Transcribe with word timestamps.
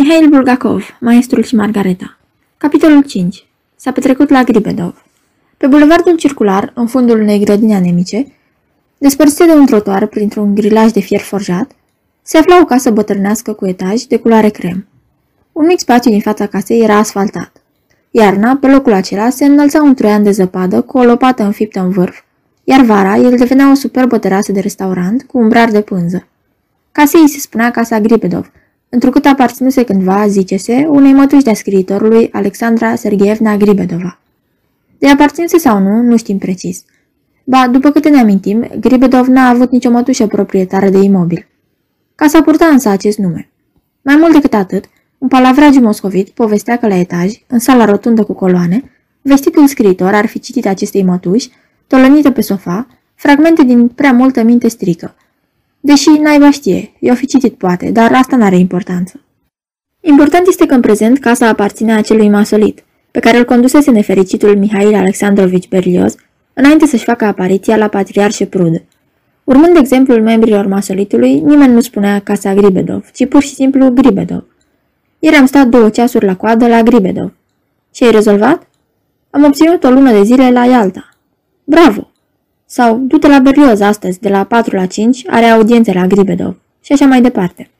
Mihail 0.00 0.28
Bulgakov, 0.28 0.96
Maestrul 1.00 1.42
și 1.42 1.54
Margareta 1.54 2.18
Capitolul 2.56 3.02
5 3.02 3.46
S-a 3.76 3.92
petrecut 3.92 4.28
la 4.28 4.42
Gribedov. 4.42 5.04
Pe 5.56 5.66
bulevardul 5.66 6.16
circular, 6.16 6.72
în 6.74 6.86
fundul 6.86 7.20
unei 7.20 7.44
grădini 7.44 7.74
anemice, 7.74 8.26
despărțite 8.98 9.44
de 9.44 9.52
un 9.52 9.66
trotuar 9.66 10.06
printr-un 10.06 10.54
grilaj 10.54 10.90
de 10.90 11.00
fier 11.00 11.20
forjat, 11.20 11.70
se 12.22 12.38
afla 12.38 12.60
o 12.60 12.64
casă 12.64 12.90
bătrânească 12.90 13.52
cu 13.52 13.66
etaj 13.66 14.02
de 14.02 14.16
culoare 14.16 14.48
crem. 14.48 14.86
Un 15.52 15.66
mic 15.66 15.78
spațiu 15.78 16.10
din 16.10 16.20
fața 16.20 16.46
casei 16.46 16.82
era 16.82 16.96
asfaltat. 16.96 17.52
Iarna, 18.10 18.56
pe 18.56 18.66
locul 18.66 18.92
acela, 18.92 19.30
se 19.30 19.44
înălța 19.44 19.82
un 19.82 19.94
troian 19.94 20.22
de 20.22 20.30
zăpadă 20.30 20.80
cu 20.80 20.98
o 20.98 21.04
lopată 21.04 21.42
înfiptă 21.42 21.80
în 21.80 21.90
vârf, 21.90 22.20
iar 22.64 22.80
vara 22.80 23.16
el 23.16 23.36
devenea 23.36 23.70
o 23.70 23.74
superbă 23.74 24.18
terasă 24.18 24.52
de 24.52 24.60
restaurant 24.60 25.22
cu 25.22 25.38
un 25.38 25.48
brar 25.48 25.70
de 25.70 25.80
pânză. 25.80 26.26
Casei 26.92 27.28
se 27.28 27.38
spunea 27.38 27.70
Casa 27.70 28.00
Gribedov, 28.00 28.50
întrucât 28.88 29.26
aparținuse 29.26 29.84
cândva, 29.84 30.26
zice-se, 30.28 30.86
unei 30.88 31.12
mătuși 31.12 31.44
de-a 31.44 31.54
scriitorului 31.54 32.28
Alexandra 32.32 32.94
Sergeevna 32.94 33.56
Gribedova. 33.56 34.18
De 34.98 35.08
aparținuse 35.08 35.58
sau 35.58 35.78
nu, 35.78 36.02
nu 36.02 36.16
știm 36.16 36.38
precis. 36.38 36.84
Ba, 37.44 37.68
după 37.68 37.90
câte 37.90 38.08
ne 38.08 38.20
amintim, 38.20 38.70
Gribedov 38.80 39.26
n-a 39.26 39.48
avut 39.48 39.70
nicio 39.70 39.90
mătușă 39.90 40.26
proprietară 40.26 40.88
de 40.88 40.98
imobil. 40.98 41.46
Casa 42.14 42.42
purta 42.42 42.66
însă 42.66 42.88
acest 42.88 43.18
nume. 43.18 43.50
Mai 44.02 44.16
mult 44.16 44.32
decât 44.32 44.54
atât, 44.54 44.84
un 45.18 45.28
palavragiu 45.28 45.80
moscovit 45.80 46.28
povestea 46.28 46.76
că 46.76 46.86
la 46.86 46.96
etaj, 46.96 47.32
în 47.46 47.58
sala 47.58 47.84
rotundă 47.84 48.24
cu 48.24 48.32
coloane, 48.32 48.90
vestitul 49.22 49.66
scriitor 49.66 50.14
ar 50.14 50.26
fi 50.26 50.38
citit 50.38 50.66
acestei 50.66 51.02
mătuși, 51.02 51.50
tolănită 51.86 52.30
pe 52.30 52.40
sofa, 52.40 52.86
fragmente 53.14 53.64
din 53.64 53.88
prea 53.88 54.12
multă 54.12 54.42
minte 54.42 54.68
strică. 54.68 55.14
Deși 55.80 56.08
naiba 56.08 56.50
știe, 56.50 56.92
i-o 57.00 57.14
fi 57.14 57.26
citit 57.26 57.54
poate, 57.54 57.90
dar 57.90 58.12
asta 58.12 58.36
n-are 58.36 58.56
importanță. 58.56 59.20
Important 60.00 60.46
este 60.46 60.66
că 60.66 60.74
în 60.74 60.80
prezent 60.80 61.18
casa 61.18 61.48
aparține 61.48 61.94
acelui 61.94 62.28
masolit, 62.28 62.84
pe 63.10 63.20
care 63.20 63.38
îl 63.38 63.44
condusese 63.44 63.90
nefericitul 63.90 64.56
Mihail 64.56 64.94
Alexandrovici 64.94 65.68
Berlioz, 65.68 66.14
înainte 66.52 66.86
să-și 66.86 67.04
facă 67.04 67.24
apariția 67.24 67.76
la 67.76 67.88
Patriarșe 67.88 68.46
Prud. 68.46 68.82
Urmând 69.44 69.76
exemplul 69.76 70.22
membrilor 70.22 70.66
masolitului, 70.66 71.40
nimeni 71.40 71.72
nu 71.72 71.80
spunea 71.80 72.20
casa 72.20 72.54
Gribedov, 72.54 73.10
ci 73.14 73.28
pur 73.28 73.42
și 73.42 73.54
simplu 73.54 73.90
Gribedov. 73.90 74.44
Ieri 75.18 75.36
am 75.36 75.46
stat 75.46 75.66
două 75.66 75.88
ceasuri 75.90 76.24
la 76.24 76.36
coadă 76.36 76.66
la 76.66 76.82
Gribedov. 76.82 77.32
Ce 77.90 78.04
ai 78.04 78.10
rezolvat? 78.10 78.68
Am 79.30 79.44
obținut 79.44 79.84
o 79.84 79.90
lună 79.90 80.12
de 80.12 80.22
zile 80.22 80.50
la 80.50 80.64
Ialta. 80.64 81.08
Bravo! 81.64 82.10
Sau, 82.70 82.98
du-te 83.06 83.28
la 83.28 83.38
Berlioz 83.38 83.80
astăzi, 83.80 84.20
de 84.20 84.28
la 84.28 84.44
4 84.44 84.76
la 84.76 84.86
5, 84.86 85.22
are 85.26 85.44
audiențe 85.44 85.92
la 85.92 86.06
Gribedov. 86.06 86.56
Și 86.80 86.92
așa 86.92 87.06
mai 87.06 87.22
departe. 87.22 87.70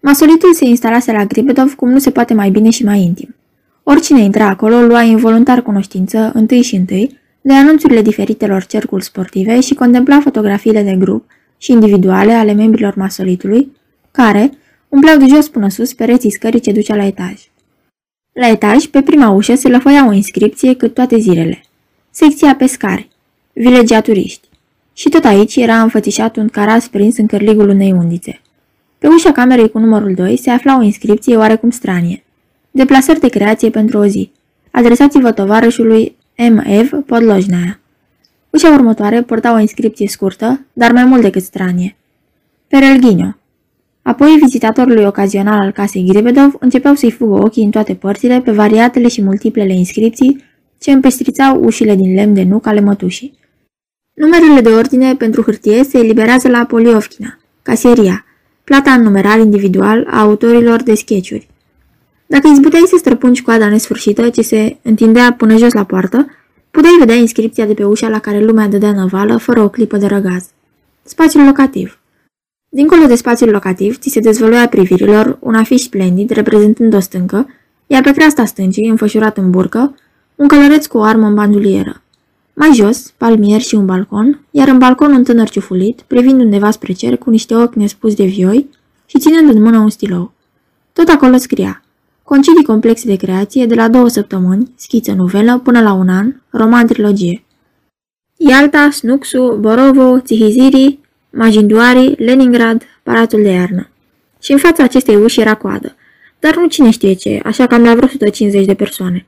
Masolitul 0.00 0.54
se 0.54 0.64
instalase 0.64 1.12
la 1.12 1.24
Gribedov 1.24 1.74
cum 1.74 1.90
nu 1.90 1.98
se 1.98 2.10
poate 2.10 2.34
mai 2.34 2.50
bine 2.50 2.70
și 2.70 2.84
mai 2.84 3.00
intim. 3.00 3.34
Oricine 3.82 4.20
intra 4.20 4.46
acolo 4.46 4.80
lua 4.80 5.02
involuntar 5.02 5.62
cunoștință, 5.62 6.30
întâi 6.34 6.62
și 6.62 6.74
întâi, 6.74 7.20
de 7.40 7.52
anunțurile 7.52 8.02
diferitelor 8.02 8.64
cercuri 8.64 9.04
sportive 9.04 9.60
și 9.60 9.74
contempla 9.74 10.20
fotografiile 10.20 10.82
de 10.82 10.96
grup 10.98 11.24
și 11.58 11.72
individuale 11.72 12.32
ale 12.32 12.52
membrilor 12.52 12.94
masolitului, 12.96 13.72
care 14.10 14.50
umpleau 14.88 15.18
de 15.18 15.26
jos 15.26 15.48
până 15.48 15.68
sus 15.68 15.94
pereții 15.94 16.30
scării 16.30 16.60
ce 16.60 16.72
ducea 16.72 16.96
la 16.96 17.04
etaj. 17.04 17.34
La 18.32 18.48
etaj, 18.48 18.84
pe 18.84 19.02
prima 19.02 19.28
ușă, 19.28 19.54
se 19.54 19.68
lăfăia 19.68 20.08
o 20.08 20.12
inscripție 20.12 20.74
cât 20.74 20.94
toate 20.94 21.18
zilele. 21.18 21.62
Secția 22.10 22.54
pescari, 22.54 23.11
vilegia 23.52 24.00
turiști. 24.00 24.48
Și 24.92 25.08
tot 25.08 25.24
aici 25.24 25.56
era 25.56 25.80
înfățișat 25.82 26.36
un 26.36 26.48
caras 26.48 26.88
prins 26.88 27.16
în 27.16 27.26
cărligul 27.26 27.68
unei 27.68 27.92
undițe. 27.92 28.40
Pe 28.98 29.08
ușa 29.08 29.32
camerei 29.32 29.70
cu 29.70 29.78
numărul 29.78 30.14
2 30.14 30.36
se 30.36 30.50
afla 30.50 30.78
o 30.78 30.82
inscripție 30.82 31.36
oarecum 31.36 31.70
stranie. 31.70 32.24
Deplasări 32.70 33.20
de 33.20 33.28
creație 33.28 33.70
pentru 33.70 33.98
o 33.98 34.06
zi. 34.06 34.30
Adresați-vă 34.70 35.32
tovarășului 35.32 36.16
M. 36.36 36.62
Ev 36.66 36.90
Podlojnaia. 37.06 37.80
Ușa 38.50 38.72
următoare 38.72 39.22
porta 39.22 39.54
o 39.54 39.58
inscripție 39.58 40.08
scurtă, 40.08 40.66
dar 40.72 40.92
mai 40.92 41.04
mult 41.04 41.22
decât 41.22 41.42
stranie. 41.42 41.96
Perelghino. 42.68 43.36
Apoi, 44.02 44.38
vizitatorului 44.42 45.04
ocazional 45.04 45.60
al 45.60 45.70
casei 45.70 46.04
Gribedov 46.08 46.56
începeau 46.58 46.94
să-i 46.94 47.10
fugă 47.10 47.34
ochii 47.34 47.64
în 47.64 47.70
toate 47.70 47.94
părțile 47.94 48.40
pe 48.40 48.52
variatele 48.52 49.08
și 49.08 49.22
multiplele 49.22 49.74
inscripții 49.74 50.44
ce 50.78 50.90
împestrițau 50.90 51.64
ușile 51.64 51.94
din 51.94 52.14
lemn 52.14 52.34
de 52.34 52.42
nuc 52.42 52.66
ale 52.66 52.80
mătușii. 52.80 53.38
Numerele 54.22 54.60
de 54.60 54.68
ordine 54.68 55.14
pentru 55.14 55.42
hârtie 55.42 55.84
se 55.84 55.98
eliberează 55.98 56.48
la 56.48 56.64
Poliovkina, 56.64 57.38
caseria, 57.62 58.24
plata 58.64 58.92
în 58.92 59.02
numerar 59.02 59.38
individual 59.38 60.06
a 60.10 60.20
autorilor 60.20 60.82
de 60.82 60.94
sketchuri. 60.94 61.48
Dacă 62.26 62.48
izbuteai 62.48 62.84
să 62.86 62.96
străpungi 62.98 63.42
coada 63.42 63.68
nesfârșită 63.68 64.28
ce 64.28 64.42
se 64.42 64.76
întindea 64.82 65.32
până 65.32 65.56
jos 65.56 65.72
la 65.72 65.84
poartă, 65.84 66.26
puteai 66.70 66.96
vedea 66.98 67.14
inscripția 67.14 67.66
de 67.66 67.74
pe 67.74 67.84
ușa 67.84 68.08
la 68.08 68.18
care 68.18 68.44
lumea 68.44 68.68
dădea 68.68 68.92
năvală 68.92 69.36
fără 69.36 69.60
o 69.60 69.68
clipă 69.68 69.96
de 69.96 70.06
răgaz. 70.06 70.44
Spațiul 71.02 71.44
locativ 71.44 71.98
Dincolo 72.68 73.06
de 73.06 73.14
spațiul 73.14 73.50
locativ, 73.50 73.98
ți 73.98 74.08
se 74.08 74.20
dezvăluia 74.20 74.68
privirilor 74.68 75.36
un 75.40 75.54
afiș 75.54 75.80
splendid 75.80 76.30
reprezentând 76.30 76.94
o 76.94 77.00
stâncă, 77.00 77.48
iar 77.86 78.02
pe 78.02 78.12
creasta 78.12 78.44
stâncii, 78.44 78.88
înfășurat 78.88 79.36
în 79.36 79.50
burcă, 79.50 79.94
un 80.34 80.48
călăreț 80.48 80.86
cu 80.86 80.98
o 80.98 81.02
armă 81.02 81.26
în 81.26 81.34
bandulieră. 81.34 82.02
Mai 82.54 82.74
jos, 82.74 83.12
palmier 83.16 83.60
și 83.60 83.74
un 83.74 83.86
balcon, 83.86 84.46
iar 84.50 84.68
în 84.68 84.78
balcon 84.78 85.12
un 85.12 85.24
tânăr 85.24 85.48
ciufulit, 85.48 86.00
privind 86.00 86.40
undeva 86.40 86.70
spre 86.70 86.92
cer 86.92 87.16
cu 87.16 87.30
niște 87.30 87.54
ochi 87.54 87.74
nespus 87.74 88.14
de 88.14 88.24
vioi 88.24 88.68
și 89.06 89.18
ținând 89.18 89.54
în 89.54 89.62
mână 89.62 89.78
un 89.78 89.90
stilou. 89.90 90.32
Tot 90.92 91.08
acolo 91.08 91.36
scria 91.36 91.82
Concedii 92.22 92.64
complexe 92.64 93.06
de 93.06 93.16
creație 93.16 93.66
de 93.66 93.74
la 93.74 93.88
două 93.88 94.08
săptămâni, 94.08 94.72
schiță 94.76 95.12
novelă, 95.12 95.58
până 95.58 95.82
la 95.82 95.92
un 95.92 96.08
an, 96.08 96.34
roman 96.50 96.86
trilogie. 96.86 97.44
Ialta, 98.36 98.90
Snuxu, 98.90 99.56
Borovo, 99.60 100.20
Țihiziri, 100.20 100.98
Majinduari, 101.30 102.14
Leningrad, 102.18 102.82
Palatul 103.02 103.42
de 103.42 103.50
iarnă. 103.50 103.88
Și 104.40 104.52
în 104.52 104.58
fața 104.58 104.82
acestei 104.82 105.16
uși 105.16 105.40
era 105.40 105.54
coadă, 105.54 105.96
dar 106.38 106.56
nu 106.56 106.66
cine 106.66 106.90
știe 106.90 107.12
ce, 107.12 107.40
așa 107.44 107.66
cam 107.66 107.82
la 107.82 107.94
vreo 107.94 108.04
150 108.04 108.66
de 108.66 108.74
persoane. 108.74 109.26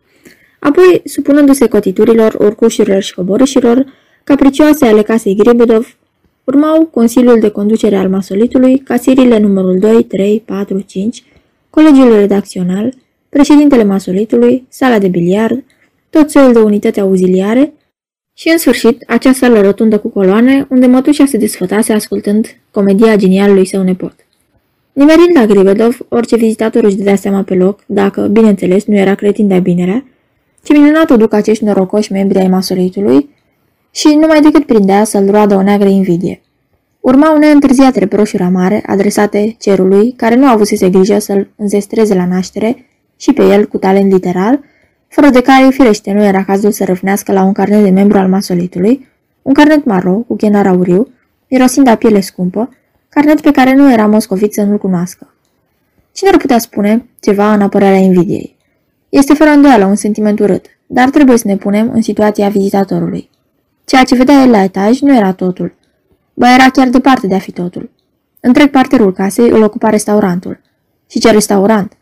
Apoi, 0.65 1.01
supunându-se 1.05 1.69
cotiturilor, 1.69 2.35
urcușurilor 2.35 3.03
și 3.03 3.15
coborâșilor, 3.15 3.85
capricioase 4.25 4.85
ale 4.87 5.03
casei 5.03 5.37
Gribedov, 5.37 5.97
urmau 6.45 6.85
Consiliul 6.85 7.41
de 7.41 7.49
Conducere 7.49 7.97
al 7.97 8.09
Masolitului, 8.09 8.79
casierile 8.79 9.39
numărul 9.39 9.79
2, 9.79 10.03
3, 10.03 10.43
4, 10.45 10.81
5, 10.81 11.23
colegiul 11.71 12.15
redacțional, 12.15 12.95
președintele 13.29 13.85
Masolitului, 13.85 14.67
sala 14.69 14.99
de 14.99 15.09
biliard, 15.09 15.65
tot 16.11 16.31
soiul 16.31 16.53
de 16.53 16.59
unități 16.59 17.01
auziliare 17.01 17.73
și, 18.35 18.49
în 18.49 18.59
sfârșit, 18.59 19.05
acea 19.07 19.33
sală 19.33 19.61
rotundă 19.61 19.99
cu 19.99 20.09
coloane, 20.09 20.67
unde 20.71 20.87
mătușa 20.87 21.25
se 21.27 21.37
desfătase 21.37 21.93
ascultând 21.93 22.47
comedia 22.71 23.17
genialului 23.17 23.67
său 23.67 23.83
nepot. 23.83 24.15
Nimerind 24.93 25.37
la 25.37 25.47
Gribedov, 25.47 25.99
orice 26.09 26.37
vizitator 26.37 26.85
își 26.85 26.97
dădea 26.97 27.17
seama 27.17 27.43
pe 27.43 27.55
loc, 27.55 27.81
dacă, 27.87 28.21
bineînțeles, 28.21 28.85
nu 28.85 28.95
era 28.97 29.15
cretin 29.15 29.49
de-a 29.49 29.59
binerea, 29.59 30.05
ce 30.65 30.73
minunat 30.73 31.11
o 31.11 31.17
duc 31.17 31.33
acești 31.33 31.65
norocoși 31.65 32.13
membri 32.13 32.39
ai 32.39 32.49
masolitului 32.49 33.29
și 33.91 34.09
numai 34.21 34.41
decât 34.41 34.67
prindea 34.67 35.05
să-l 35.05 35.31
roadă 35.31 35.55
o 35.55 35.63
neagră 35.63 35.89
invidie. 35.89 36.43
Urmau 37.01 37.39
neîntârziat 37.39 37.97
reproșuri 37.97 38.43
amare 38.43 38.83
adresate 38.87 39.57
cerului, 39.59 40.13
care 40.17 40.35
nu 40.35 40.47
avusese 40.47 40.91
grijă 40.91 41.19
să-l 41.19 41.51
înzestreze 41.57 42.15
la 42.15 42.27
naștere 42.27 42.87
și 43.17 43.33
pe 43.33 43.43
el 43.43 43.67
cu 43.67 43.79
talent 43.79 44.13
literar, 44.13 44.61
fără 45.09 45.29
de 45.29 45.41
care, 45.41 45.69
firește, 45.71 46.13
nu 46.13 46.25
era 46.25 46.45
cazul 46.45 46.71
să 46.71 46.85
răvnească 46.85 47.33
la 47.33 47.43
un 47.43 47.53
carnet 47.53 47.83
de 47.83 47.91
membru 47.91 48.19
al 48.19 48.29
masolitului, 48.29 49.09
un 49.43 49.53
carnet 49.53 49.85
maro 49.85 50.13
cu 50.13 50.37
chenar 50.37 50.67
auriu, 50.67 51.09
mirosind 51.51 51.87
a 51.87 51.95
piele 51.95 52.21
scumpă, 52.21 52.69
carnet 53.09 53.41
pe 53.41 53.51
care 53.51 53.75
nu 53.75 53.93
era 53.93 54.07
moscovit 54.07 54.53
să 54.53 54.63
nu-l 54.63 54.79
cunoască. 54.79 55.35
Cine 56.13 56.31
ar 56.31 56.37
putea 56.37 56.59
spune 56.59 57.09
ceva 57.21 57.53
în 57.53 57.61
apărarea 57.61 57.99
invidiei? 57.99 58.54
Este 59.21 59.35
fără 59.35 59.51
îndoială 59.51 59.85
un 59.85 59.95
sentiment 59.95 60.39
urât, 60.39 60.67
dar 60.87 61.11
trebuie 61.11 61.37
să 61.37 61.47
ne 61.47 61.57
punem 61.57 61.91
în 61.93 62.03
situația 62.03 62.49
vizitatorului. 62.49 63.31
Ceea 63.85 64.03
ce 64.05 64.15
vedea 64.15 64.43
el 64.43 64.51
la 64.51 64.63
etaj 64.63 65.01
nu 65.01 65.17
era 65.17 65.33
totul. 65.33 65.75
Ba 66.35 66.55
era 66.55 66.71
chiar 66.71 66.89
departe 66.89 67.27
de 67.27 67.35
a 67.35 67.39
fi 67.39 67.53
totul. 67.53 67.91
Întreg 68.41 68.71
parterul 68.71 69.13
casei 69.13 69.49
îl 69.49 69.63
ocupa 69.63 69.89
restaurantul. 69.89 70.61
Și 71.11 71.19
ce 71.19 71.31
restaurant? 71.31 71.93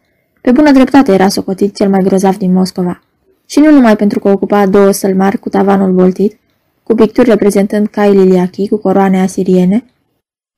Pe 0.41 0.51
bună 0.51 0.71
dreptate 0.71 1.13
era 1.13 1.29
socotit 1.29 1.77
cel 1.77 1.89
mai 1.89 2.01
grozav 2.03 2.37
din 2.37 2.53
Moscova. 2.53 3.03
Și 3.47 3.59
nu 3.59 3.71
numai 3.71 3.97
pentru 3.97 4.19
că 4.19 4.29
ocupa 4.29 4.67
două 4.67 4.91
săli 4.91 5.17
mari 5.17 5.39
cu 5.39 5.49
tavanul 5.49 5.93
boltit, 5.93 6.39
cu 6.83 6.95
picturi 6.95 7.29
reprezentând 7.29 7.87
cai 7.87 8.13
liliachi 8.13 8.69
cu 8.69 8.77
coroane 8.77 9.21
asiriene, 9.21 9.85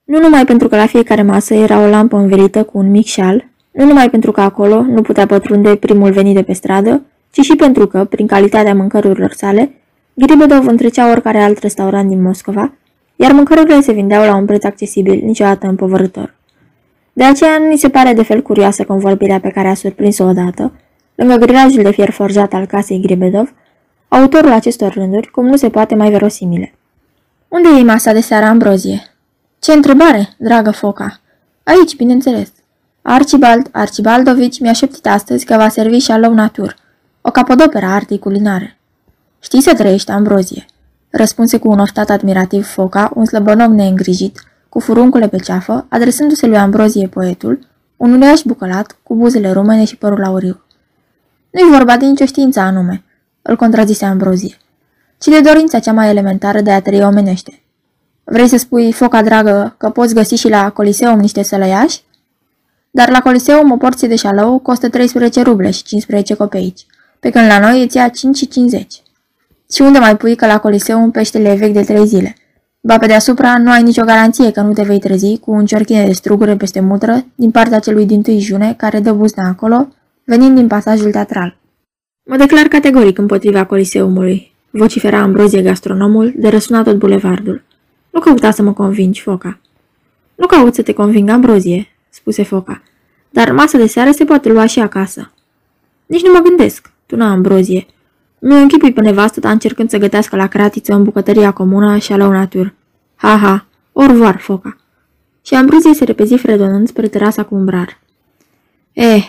nu 0.05 0.19
numai 0.19 0.45
pentru 0.45 0.69
că 0.69 0.77
la 0.77 0.87
fiecare 0.87 1.23
masă 1.23 1.55
era 1.55 1.81
o 1.81 1.87
lampă 1.87 2.17
învelită 2.17 2.65
cu 2.65 2.79
un 2.79 2.91
mic 2.91 3.07
șal, 3.07 3.53
nu 3.75 3.85
numai 3.85 4.11
pentru 4.11 4.33
că 4.33 4.41
acolo 4.41 4.83
nu 4.83 5.03
putea 5.03 5.27
pătrunde 5.27 5.77
primul 5.77 6.13
venit 6.13 6.35
de 6.35 6.43
pe 6.43 6.53
stradă, 6.53 7.03
ci 7.31 7.41
și 7.41 7.57
pentru 7.57 7.87
că, 7.87 8.05
prin 8.05 8.27
calitatea 8.27 8.75
mâncărurilor 8.75 9.33
sale, 9.33 9.75
Gribedov 10.15 10.67
întrecea 10.67 11.11
oricare 11.11 11.43
alt 11.43 11.59
restaurant 11.59 12.09
din 12.09 12.23
Moscova, 12.23 12.73
iar 13.17 13.33
mâncărurile 13.33 13.81
se 13.81 13.93
vindeau 13.93 14.25
la 14.25 14.37
un 14.37 14.45
preț 14.45 14.65
accesibil, 14.65 15.21
niciodată 15.25 15.67
împovărător. 15.67 16.35
De 17.13 17.25
aceea 17.25 17.59
nu 17.59 17.69
ni 17.69 17.77
se 17.77 17.89
pare 17.89 18.13
de 18.13 18.23
fel 18.23 18.43
curioasă 18.43 18.85
convorbirea 18.85 19.41
pe 19.41 19.49
care 19.49 19.69
a 19.69 19.75
surprins-o 19.75 20.25
odată, 20.25 20.73
lângă 21.15 21.35
grilajul 21.35 21.83
de 21.83 21.91
fier 21.91 22.11
forjat 22.11 22.53
al 22.53 22.67
casei 22.67 23.01
Gribedov, 23.01 23.53
autorul 24.09 24.53
acestor 24.53 24.93
rânduri, 24.93 25.31
cum 25.31 25.47
nu 25.47 25.57
se 25.57 25.69
poate 25.69 25.95
mai 25.95 26.11
verosimile. 26.11 26.75
Unde 27.49 27.69
e 27.79 27.83
masa 27.83 28.13
de 28.13 28.21
seară, 28.21 28.45
Ambrozie? 28.45 29.03
Ce 29.59 29.73
întrebare, 29.73 30.29
dragă 30.39 30.71
foca! 30.71 31.21
Aici, 31.65 31.97
bineînțeles. 31.97 32.53
Archibald 33.07 33.69
Archibaldovici 33.73 34.61
mi-a 34.61 34.73
șeptit 34.73 35.07
astăzi 35.07 35.45
că 35.45 35.57
va 35.57 35.69
servi 35.69 35.99
și 35.99 36.11
alău 36.11 36.35
natur, 36.35 36.77
o 37.21 37.31
capodoperă 37.31 37.87
a 37.87 37.95
artei 37.95 38.19
culinare. 38.19 38.79
Știi 39.41 39.63
să 39.63 39.75
trăiești, 39.75 40.11
Ambrozie, 40.11 40.65
răspunse 41.11 41.59
cu 41.59 41.69
un 41.69 41.79
oftat 41.79 42.11
admirativ 42.11 42.67
foca, 42.67 43.11
un 43.15 43.25
slăbănog 43.25 43.73
neîngrijit, 43.73 44.41
cu 44.69 44.81
furuncule 44.81 45.29
pe 45.29 45.37
ceafă, 45.37 45.87
adresându-se 45.89 46.47
lui 46.47 46.57
Ambrozie 46.57 47.07
poetul, 47.07 47.59
un 47.97 48.13
uriaș 48.13 48.41
bucălat, 48.43 48.97
cu 49.03 49.15
buzele 49.15 49.53
rumene 49.53 49.85
și 49.85 49.97
părul 49.97 50.25
auriu. 50.25 50.63
Nu-i 51.51 51.71
vorba 51.71 51.97
de 51.97 52.07
nicio 52.07 52.25
știință 52.25 52.61
anume, 52.61 53.05
îl 53.43 53.57
contrazise 53.57 54.05
Ambrozie, 54.05 54.57
ci 55.19 55.27
de 55.27 55.41
dorința 55.41 55.79
cea 55.79 55.93
mai 55.93 56.09
elementară 56.09 56.61
de 56.61 56.71
a 56.71 56.81
trăi 56.81 57.05
omenește. 57.05 57.63
Vrei 58.25 58.49
să 58.49 58.57
spui, 58.57 58.93
foca 58.93 59.23
dragă, 59.23 59.75
că 59.79 59.91
poți 59.91 60.15
găsi 60.15 60.35
și 60.35 60.49
la 60.49 60.71
Coliseum 60.71 61.19
niște 61.19 61.43
sălăiași? 61.43 62.03
Dar 62.97 63.11
la 63.11 63.21
Coliseum 63.21 63.71
o 63.71 63.77
porție 63.77 64.09
de 64.09 64.17
șalău 64.17 64.59
costă 64.59 64.89
13 64.89 65.43
ruble 65.43 65.71
și 65.71 65.83
15 65.83 66.35
copeici, 66.35 66.87
pe 67.21 67.31
când 67.31 67.47
la 67.47 67.59
noi 67.59 67.81
îți 67.81 67.89
ția 67.89 68.09
5 68.09 68.37
și 68.37 68.49
50. 68.49 69.03
Și 69.73 69.83
unde 69.83 69.99
mai 69.99 70.17
pui 70.17 70.35
că 70.35 70.47
la 70.47 70.59
Coliseum 70.59 71.11
peștele 71.11 71.51
e 71.51 71.55
vechi 71.55 71.73
de 71.73 71.83
3 71.83 72.07
zile? 72.07 72.37
Ba 72.81 72.99
pe 72.99 73.07
deasupra 73.07 73.59
nu 73.59 73.71
ai 73.71 73.83
nicio 73.83 74.05
garanție 74.05 74.51
că 74.51 74.61
nu 74.61 74.73
te 74.73 74.83
vei 74.83 74.99
trezi 74.99 75.39
cu 75.39 75.51
un 75.51 75.67
ciorchine 75.67 76.07
de 76.07 76.13
strugure 76.13 76.57
peste 76.57 76.81
mutră 76.81 77.25
din 77.35 77.51
partea 77.51 77.79
celui 77.79 78.07
din 78.07 78.23
tâi 78.23 78.39
june 78.39 78.75
care 78.77 79.01
dă 79.01 79.13
buzna 79.13 79.49
acolo, 79.49 79.89
venind 80.25 80.57
din 80.57 80.67
pasajul 80.67 81.11
teatral. 81.11 81.57
Mă 82.25 82.37
declar 82.37 82.67
categoric 82.67 83.19
împotriva 83.19 83.65
Coliseumului, 83.65 84.53
vocifera 84.71 85.19
Ambrozie 85.19 85.63
gastronomul, 85.63 86.33
de 86.37 86.49
răsuna 86.49 86.83
tot 86.83 86.97
bulevardul. 86.97 87.63
Nu 88.11 88.21
căuta 88.21 88.51
să 88.51 88.63
mă 88.63 88.73
convingi, 88.73 89.21
Foca. 89.21 89.59
Nu 90.35 90.47
caut 90.47 90.75
să 90.75 90.83
te 90.83 90.93
conving, 90.93 91.29
Ambrozie, 91.29 91.94
spuse 92.15 92.43
Foca, 92.43 92.83
dar 93.31 93.53
masa 93.53 93.79
de 93.79 93.87
seară 93.87 94.11
se 94.11 94.25
poate 94.25 94.49
lua 94.49 94.67
și 94.67 94.81
acasă. 94.81 95.31
Nici 96.07 96.23
nu 96.23 96.33
mă 96.33 96.39
gândesc, 96.39 96.91
tuna 97.07 97.31
Ambrozie. 97.31 97.87
Mi-o 98.39 98.57
închipui 98.57 98.93
pe 98.93 99.01
nevastă 99.01 99.41
ta 99.41 99.51
încercând 99.51 99.91
să 99.91 99.99
gătească 99.99 100.37
la 100.37 100.47
cratiță 100.47 100.93
în 100.95 101.03
bucătăria 101.03 101.51
comună 101.51 101.99
și 101.99 102.11
la 102.11 102.29
natur. 102.29 102.75
Ha, 103.15 103.37
ha, 103.37 103.67
orvoar, 103.93 104.39
Foca. 104.39 104.77
Și 105.47 105.55
Ambrozie 105.55 105.95
se 105.95 106.05
repezi 106.05 106.37
fredonând 106.37 106.89
spre 106.89 107.09
terasa 107.09 107.45
cu 107.45 107.55
umbrar. 107.55 108.01
Eh, 108.93 109.25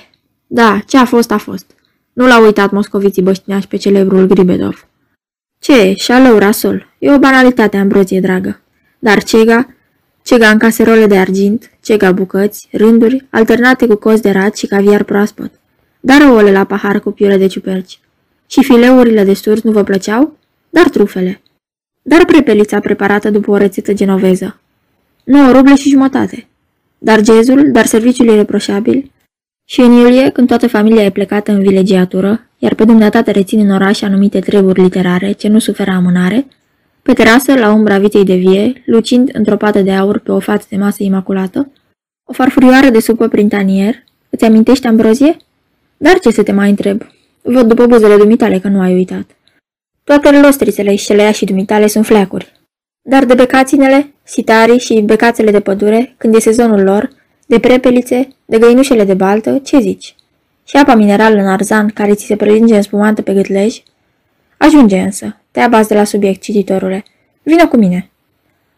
da, 0.47 0.79
ce 0.87 0.97
a 0.97 1.05
fost, 1.05 1.31
a 1.31 1.37
fost. 1.37 1.71
Nu 2.13 2.27
l-au 2.27 2.43
uitat 2.43 2.71
moscoviții 2.71 3.21
băștinași 3.21 3.67
pe 3.67 3.77
celebrul 3.77 4.25
Gribedov. 4.25 4.87
Ce, 5.59 5.93
șalău, 5.97 6.37
rasol, 6.37 6.87
e 6.99 7.13
o 7.13 7.19
banalitate, 7.19 7.77
Ambrozie, 7.77 8.19
dragă. 8.19 8.59
Dar 8.99 9.23
cega, 9.23 9.67
cega 10.25 10.49
în 10.49 10.57
caserole 10.57 11.05
de 11.05 11.17
argint, 11.17 11.71
cega 11.81 12.11
bucăți, 12.11 12.67
rânduri, 12.71 13.25
alternate 13.29 13.87
cu 13.87 13.95
cozi 13.95 14.21
de 14.21 14.31
rat 14.31 14.57
și 14.57 14.67
caviar 14.67 15.03
proaspăt. 15.03 15.51
Dar 15.99 16.21
ouăle 16.21 16.51
la 16.51 16.63
pahar 16.63 16.99
cu 16.99 17.11
piure 17.11 17.37
de 17.37 17.47
ciuperci. 17.47 17.99
Și 18.47 18.63
fileurile 18.63 19.23
de 19.23 19.33
sturs 19.33 19.61
nu 19.61 19.71
vă 19.71 19.83
plăceau? 19.83 20.37
Dar 20.69 20.89
trufele. 20.89 21.41
Dar 22.01 22.25
prepelița 22.25 22.79
preparată 22.79 23.29
după 23.29 23.51
o 23.51 23.57
rețetă 23.57 23.93
genoveză. 23.93 24.59
Nu 25.23 25.47
o 25.47 25.51
ruble 25.51 25.75
și 25.75 25.89
jumătate. 25.89 26.47
Dar 26.97 27.21
gezul, 27.21 27.71
dar 27.71 27.85
serviciul 27.85 28.35
reproșabil. 28.35 29.11
Și 29.65 29.79
în 29.79 29.91
iulie, 29.91 30.29
când 30.29 30.47
toată 30.47 30.67
familia 30.67 31.03
e 31.03 31.09
plecată 31.09 31.51
în 31.51 31.61
vilegiatură, 31.61 32.47
iar 32.57 32.73
pe 32.73 32.85
dumneata 32.85 33.21
te 33.21 33.31
rețin 33.31 33.59
în 33.59 33.71
oraș 33.71 34.01
anumite 34.01 34.39
treburi 34.39 34.81
literare 34.81 35.31
ce 35.31 35.47
nu 35.47 35.59
suferă 35.59 35.91
amânare, 35.91 36.47
pe 37.05 37.13
terasă, 37.13 37.53
la 37.53 37.73
umbra 37.73 37.97
vitei 37.97 38.23
de 38.23 38.35
vie, 38.35 38.83
lucind 38.85 39.29
într-o 39.33 39.57
pată 39.57 39.81
de 39.81 39.91
aur 39.91 40.19
pe 40.19 40.31
o 40.31 40.39
față 40.39 40.65
de 40.69 40.77
masă 40.77 41.03
imaculată, 41.03 41.71
o 42.23 42.33
farfurioară 42.33 42.89
de 42.89 42.99
supă 42.99 43.27
prin 43.27 43.47
tanier, 43.47 43.95
îți 44.29 44.45
amintești, 44.45 44.87
Ambrozie? 44.87 45.37
Dar 45.97 46.19
ce 46.19 46.29
să 46.29 46.43
te 46.43 46.51
mai 46.51 46.69
întreb? 46.69 47.01
Văd 47.41 47.67
după 47.67 47.85
buzele 47.85 48.17
dumitale 48.17 48.59
că 48.59 48.67
nu 48.67 48.79
ai 48.79 48.93
uitat. 48.93 49.25
Toate 50.03 50.39
lostrițele 50.39 50.95
și 50.95 51.05
celea 51.05 51.31
și 51.31 51.45
dumitale 51.45 51.87
sunt 51.87 52.05
fleacuri. 52.05 52.51
Dar 53.01 53.25
de 53.25 53.33
becaținele, 53.33 54.13
sitarii 54.23 54.79
și 54.79 55.01
becațele 55.01 55.51
de 55.51 55.59
pădure, 55.59 56.15
când 56.17 56.35
e 56.35 56.39
sezonul 56.39 56.83
lor, 56.83 57.09
de 57.45 57.59
prepelițe, 57.59 58.27
de 58.45 58.59
găinușele 58.59 59.03
de 59.03 59.13
baltă, 59.13 59.57
ce 59.63 59.79
zici? 59.79 60.15
Și 60.63 60.77
apa 60.77 60.95
minerală 60.95 61.35
în 61.35 61.47
arzan 61.47 61.87
care 61.87 62.13
ți 62.13 62.25
se 62.25 62.35
prelinge 62.35 62.75
în 62.75 62.81
spumantă 62.81 63.21
pe 63.21 63.33
gâtlej? 63.33 63.83
Ajunge 64.57 64.99
însă, 64.99 65.37
te 65.51 65.59
abazi 65.59 65.87
de 65.87 65.95
la 65.95 66.03
subiect, 66.03 66.41
cititorule. 66.41 67.03
Vină 67.43 67.67
cu 67.67 67.77
mine. 67.77 68.09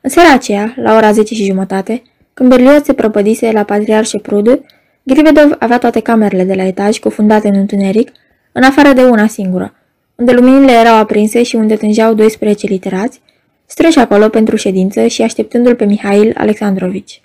În 0.02 0.10
seara 0.10 0.34
aceea, 0.34 0.74
la 0.76 0.96
ora 0.96 1.12
10 1.12 1.34
și 1.34 1.46
jumătate, 1.46 2.02
când 2.34 2.50
Berlioz 2.50 2.84
se 2.84 2.94
prăpădise 2.94 3.52
la 3.52 3.64
Patriar 3.64 4.06
și 4.06 4.18
Prudu, 4.18 4.66
Grivedov 5.04 5.56
avea 5.60 5.78
toate 5.78 6.00
camerele 6.00 6.44
de 6.44 6.54
la 6.54 6.66
etaj 6.66 6.98
cufundate 6.98 7.48
în 7.48 7.56
întuneric, 7.56 8.12
în 8.52 8.64
afară 8.64 8.94
de 8.94 9.04
una 9.04 9.28
singură, 9.28 9.74
unde 10.16 10.32
luminile 10.32 10.72
erau 10.72 10.96
aprinse 10.96 11.44
și 11.44 11.56
unde 11.56 11.76
tângeau 11.76 12.14
12 12.14 12.68
literați, 12.68 13.22
strânși 13.66 14.00
acolo 14.00 14.30
pentru 14.30 14.56
ședință 14.56 15.08
și 15.08 15.22
așteptându-l 15.22 15.76
pe 15.76 15.86
Mihail 15.86 16.34
Alexandrovici. 16.38 17.22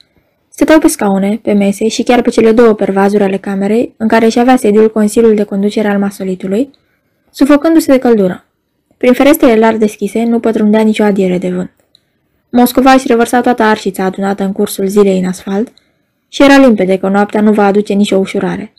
Stăteau 0.48 0.78
pe 0.78 0.88
scaune, 0.88 1.38
pe 1.42 1.52
mese 1.52 1.88
și 1.88 2.02
chiar 2.02 2.22
pe 2.22 2.30
cele 2.30 2.52
două 2.52 2.72
pervazuri 2.72 3.22
ale 3.22 3.36
camerei, 3.36 3.94
în 3.96 4.08
care 4.08 4.24
își 4.24 4.38
avea 4.38 4.56
sediul 4.56 4.90
Consiliul 4.90 5.34
de 5.34 5.42
Conducere 5.42 5.88
al 5.88 5.98
Masolitului, 5.98 6.70
sufocându-se 7.32 7.92
de 7.92 7.98
căldură. 7.98 8.44
Prin 8.96 9.12
ferestrele 9.12 9.58
larg 9.58 9.78
deschise 9.78 10.22
nu 10.22 10.40
pătrundea 10.40 10.80
nicio 10.80 11.04
adiere 11.04 11.38
de 11.38 11.50
vânt. 11.50 11.70
Moscova 12.50 12.92
își 12.92 13.06
revărsa 13.06 13.40
toată 13.40 13.62
arșița 13.62 14.04
adunată 14.04 14.44
în 14.44 14.52
cursul 14.52 14.86
zilei 14.86 15.18
în 15.18 15.24
asfalt 15.24 15.72
și 16.28 16.42
era 16.42 16.56
limpede 16.58 16.98
că 16.98 17.08
noaptea 17.08 17.40
nu 17.40 17.52
va 17.52 17.66
aduce 17.66 17.92
nicio 17.92 18.16
ușurare. 18.16 18.72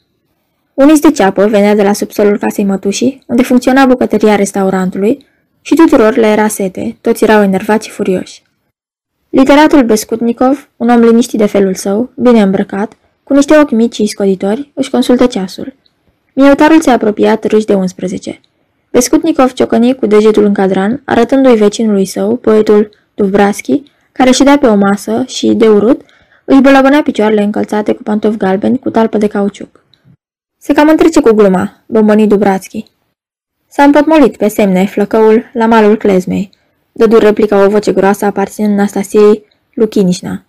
Unis 0.74 1.00
de 1.00 1.12
ceapă 1.12 1.46
venea 1.46 1.76
de 1.76 1.84
la 1.84 1.94
subsolul 1.94 2.38
casei 2.38 2.66
mătușii, 2.66 3.24
unde 3.28 3.44
funcționa 3.44 3.86
bucătăria 3.86 4.36
restaurantului, 4.36 5.26
și 5.62 5.76
tuturor 5.76 6.16
le 6.16 6.28
era 6.28 6.48
sete, 6.48 6.98
toți 7.02 7.24
erau 7.24 7.44
enervați 7.44 7.88
și 7.88 7.94
furioși. 7.94 8.44
Literatul 9.30 9.84
Bescutnikov, 9.84 10.70
un 10.78 10.90
om 10.90 11.00
liniștit 11.00 11.40
de 11.40 11.46
felul 11.46 11.74
său, 11.74 12.12
bine 12.16 12.42
îmbrăcat, 12.42 12.94
cu 13.24 13.34
niște 13.34 13.58
ochi 13.58 13.72
mici 13.72 13.96
și 13.96 14.06
scoditori, 14.06 14.72
își 14.74 14.90
consultă 14.90 15.26
ceasul. 15.26 15.76
Minutarul 16.34 16.82
se 16.82 16.90
apropia 16.90 17.36
târâși 17.36 17.66
de 17.66 17.74
11. 17.74 18.40
Bescutnikov 18.92 19.52
ciocăni 19.52 19.96
cu 19.96 20.06
degetul 20.06 20.44
în 20.44 20.54
cadran, 20.54 21.02
arătându-i 21.06 21.56
vecinului 21.56 22.06
său, 22.06 22.36
poetul 22.36 22.90
Dubravski, 23.14 23.84
care 24.12 24.32
ședea 24.32 24.58
pe 24.58 24.68
o 24.68 24.76
masă 24.76 25.24
și, 25.28 25.54
de 25.54 25.68
urât, 25.68 26.02
își 26.46 26.62
bălăbănea 26.62 27.02
picioarele 27.02 27.42
încălțate 27.42 27.94
cu 27.94 28.04
pantofi 28.04 28.38
galbeni 28.38 28.80
cu 28.80 28.90
talpă 28.90 29.18
de 29.18 29.28
cauciuc. 29.28 29.84
Se 30.58 30.74
cam 30.74 30.88
întrece 30.88 31.22
cu 31.22 31.34
gluma, 31.34 31.84
bombăni 31.86 32.28
Dubravski. 32.28 32.86
S-a 33.68 33.84
împotmolit 33.84 34.38
pe 34.38 34.48
semne 34.48 34.86
flăcăul 34.86 35.44
la 35.54 35.66
malul 35.66 35.98
clezmei. 35.98 36.50
Dădu 36.92 37.18
replica 37.18 37.66
o 37.66 37.70
voce 37.70 37.92
groasă 37.92 38.26
aparținând 38.26 38.74
Anastasiei 38.74 39.46
Luchinișna. 39.74 40.44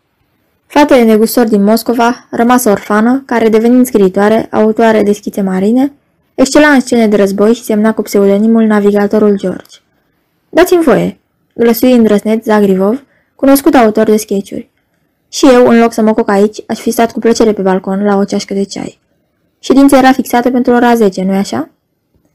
Fată 0.67 0.95
de 0.95 1.03
negustor 1.03 1.49
din 1.49 1.63
Moscova, 1.63 2.27
rămasă 2.31 2.71
orfană, 2.71 3.23
care 3.27 3.49
devenind 3.49 3.87
scriitoare, 3.87 4.49
autoare 4.51 5.03
de 5.03 5.13
schițe 5.13 5.41
marine, 5.41 5.93
excela 6.35 6.69
în 6.69 6.81
scene 6.81 7.07
de 7.09 7.17
război 7.17 7.55
și 7.55 7.63
semna 7.63 7.95
cu 7.95 8.03
pseudonimul 8.03 8.63
Navigatorul 8.63 9.37
George. 9.39 9.79
Dați-mi 10.49 10.83
voie, 10.83 11.19
glăsui 11.55 11.93
îndrăsnet 11.93 12.45
Zagrivov, 12.45 13.05
cunoscut 13.35 13.75
autor 13.75 14.05
de 14.05 14.17
sketchuri. 14.17 14.71
Și 15.29 15.47
eu, 15.53 15.69
în 15.69 15.79
loc 15.79 15.93
să 15.93 16.03
mă 16.03 16.13
coc 16.13 16.29
aici, 16.31 16.63
aș 16.67 16.79
fi 16.79 16.91
stat 16.91 17.13
cu 17.13 17.19
plăcere 17.19 17.53
pe 17.53 17.63
balcon 17.63 18.05
la 18.05 18.17
o 18.17 18.25
ceașcă 18.25 18.55
de 18.55 18.63
ceai. 18.63 18.99
Ședința 19.59 19.99
era 19.99 20.13
fixată 20.13 20.51
pentru 20.51 20.73
ora 20.73 20.95
10, 20.95 21.23
nu-i 21.23 21.37
așa? 21.37 21.71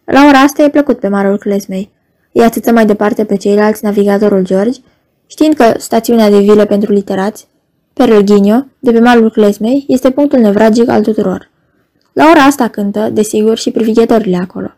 La 0.05 0.25
ora 0.27 0.37
asta 0.37 0.63
e 0.63 0.69
plăcut 0.69 0.99
pe 0.99 1.07
marul 1.07 1.37
clesmei. 1.37 1.91
Îi 2.31 2.43
atâță 2.43 2.71
mai 2.71 2.85
departe 2.85 3.25
pe 3.25 3.35
ceilalți 3.35 3.83
navigatorul 3.83 4.43
George, 4.43 4.79
știind 5.27 5.55
că 5.55 5.73
stațiunea 5.77 6.29
de 6.29 6.39
vile 6.39 6.65
pentru 6.65 6.93
literați, 6.93 7.47
Perelghinio, 7.99 8.65
de 8.79 8.91
pe 8.91 8.99
malul 8.99 9.31
clesmei, 9.31 9.85
este 9.87 10.09
punctul 10.09 10.39
nevragic 10.39 10.89
al 10.89 11.03
tuturor. 11.03 11.49
La 12.13 12.29
ora 12.29 12.41
asta 12.41 12.67
cântă, 12.67 13.09
desigur, 13.09 13.57
și 13.57 13.71
privighetorile 13.71 14.37
acolo. 14.41 14.71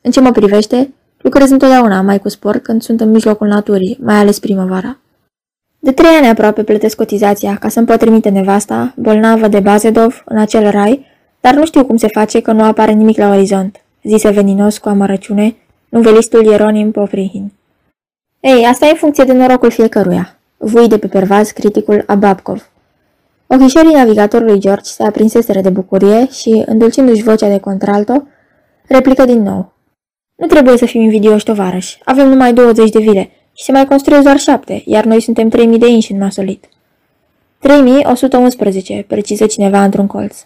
În 0.00 0.10
ce 0.10 0.20
mă 0.20 0.30
privește, 0.30 0.92
lucrez 1.16 1.50
întotdeauna 1.50 2.00
mai 2.00 2.18
cu 2.18 2.28
sport 2.28 2.62
când 2.62 2.82
sunt 2.82 3.00
în 3.00 3.10
mijlocul 3.10 3.46
naturii, 3.46 3.98
mai 4.02 4.14
ales 4.14 4.38
primăvara. 4.38 4.98
De 5.78 5.92
trei 5.92 6.16
ani 6.16 6.28
aproape 6.28 6.62
plătesc 6.62 6.96
cotizația 6.96 7.56
ca 7.56 7.68
să-mi 7.68 7.86
pot 7.86 7.98
trimite 7.98 8.28
nevasta, 8.28 8.94
bolnavă 8.96 9.48
de 9.48 9.60
Bazedov, 9.60 10.22
în 10.24 10.38
acel 10.38 10.70
rai, 10.70 11.06
dar 11.40 11.54
nu 11.54 11.64
știu 11.64 11.84
cum 11.84 11.96
se 11.96 12.08
face 12.08 12.40
că 12.40 12.52
nu 12.52 12.62
apare 12.62 12.92
nimic 12.92 13.18
la 13.18 13.28
orizont, 13.28 13.76
zise 14.02 14.30
veninos 14.30 14.78
cu 14.78 14.88
amărăciune, 14.88 15.56
nuvelistul 15.88 16.44
Ieronim 16.44 16.90
Povrihin. 16.90 17.52
Ei, 18.40 18.64
asta 18.64 18.86
e 18.86 18.90
în 18.90 18.96
funcție 18.96 19.24
de 19.24 19.32
norocul 19.32 19.70
fiecăruia, 19.70 20.37
vui 20.58 20.88
de 20.88 20.98
pe 20.98 21.06
pervaz 21.06 21.50
criticul 21.50 22.04
Ababkov. 22.06 22.70
Ochișorii 23.46 23.92
navigatorului 23.94 24.58
George 24.58 24.90
se 24.90 25.02
aprinseseră 25.02 25.60
de 25.60 25.70
bucurie 25.70 26.28
și, 26.30 26.62
îndulcindu-și 26.66 27.22
vocea 27.22 27.48
de 27.48 27.58
contralto, 27.58 28.22
replică 28.86 29.24
din 29.24 29.42
nou. 29.42 29.72
Nu 30.34 30.46
trebuie 30.46 30.76
să 30.76 30.86
fim 30.86 31.00
invidioși, 31.00 31.44
tovarăși. 31.44 31.98
Avem 32.04 32.28
numai 32.28 32.52
20 32.52 32.90
de 32.90 32.98
vile 32.98 33.30
și 33.52 33.64
se 33.64 33.72
mai 33.72 33.86
construiesc 33.86 34.24
doar 34.24 34.38
șapte, 34.38 34.82
iar 34.84 35.04
noi 35.04 35.20
suntem 35.20 35.48
3000 35.48 35.78
de 35.78 35.88
inși 35.88 36.12
în 36.12 36.18
masolit. 36.18 36.68
3111, 37.58 39.04
preciză 39.08 39.46
cineva 39.46 39.84
într-un 39.84 40.06
colț. 40.06 40.44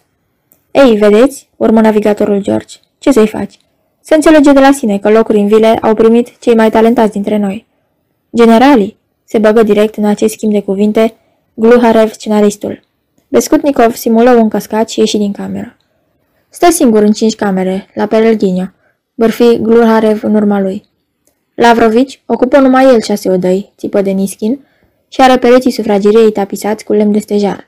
Ei, 0.71 0.95
vedeți, 0.95 1.49
urmă 1.55 1.81
navigatorul 1.81 2.41
George, 2.41 2.75
ce 2.99 3.11
să-i 3.11 3.27
faci? 3.27 3.59
Se 4.01 4.15
înțelege 4.15 4.51
de 4.51 4.59
la 4.59 4.71
sine 4.71 4.97
că 4.97 5.09
locuri 5.09 5.39
în 5.39 5.47
vile 5.47 5.77
au 5.81 5.93
primit 5.93 6.39
cei 6.39 6.55
mai 6.55 6.69
talentați 6.69 7.11
dintre 7.11 7.37
noi. 7.37 7.65
Generalii, 8.35 8.97
se 9.33 9.39
băgă 9.39 9.63
direct 9.63 9.95
în 9.95 10.05
acest 10.05 10.33
schimb 10.33 10.51
de 10.51 10.61
cuvinte 10.61 11.13
Gluharev, 11.53 12.11
scenaristul. 12.11 12.83
Bescutnikov 13.27 13.95
simulă 13.95 14.31
un 14.31 14.49
cascat 14.49 14.89
și 14.89 14.99
ieși 14.99 15.17
din 15.17 15.31
cameră. 15.31 15.77
Stă 16.49 16.71
singur 16.71 17.01
în 17.01 17.11
cinci 17.11 17.35
camere, 17.35 17.87
la 17.93 18.05
Perelghinio. 18.05 18.65
Bărfi 19.13 19.57
Gluharev 19.57 20.23
în 20.23 20.35
urma 20.35 20.59
lui. 20.59 20.83
Lavrovici 21.55 22.21
ocupă 22.25 22.59
numai 22.59 22.85
el 22.85 23.01
șase 23.01 23.29
odăi, 23.29 23.73
țipă 23.77 24.01
de 24.01 24.11
Niskin, 24.11 24.65
și 25.07 25.21
are 25.21 25.37
pereții 25.37 25.71
sufrageriei 25.71 26.31
tapisați 26.31 26.83
cu 26.83 26.93
lemn 26.93 27.11
de 27.11 27.19
stejar. 27.19 27.67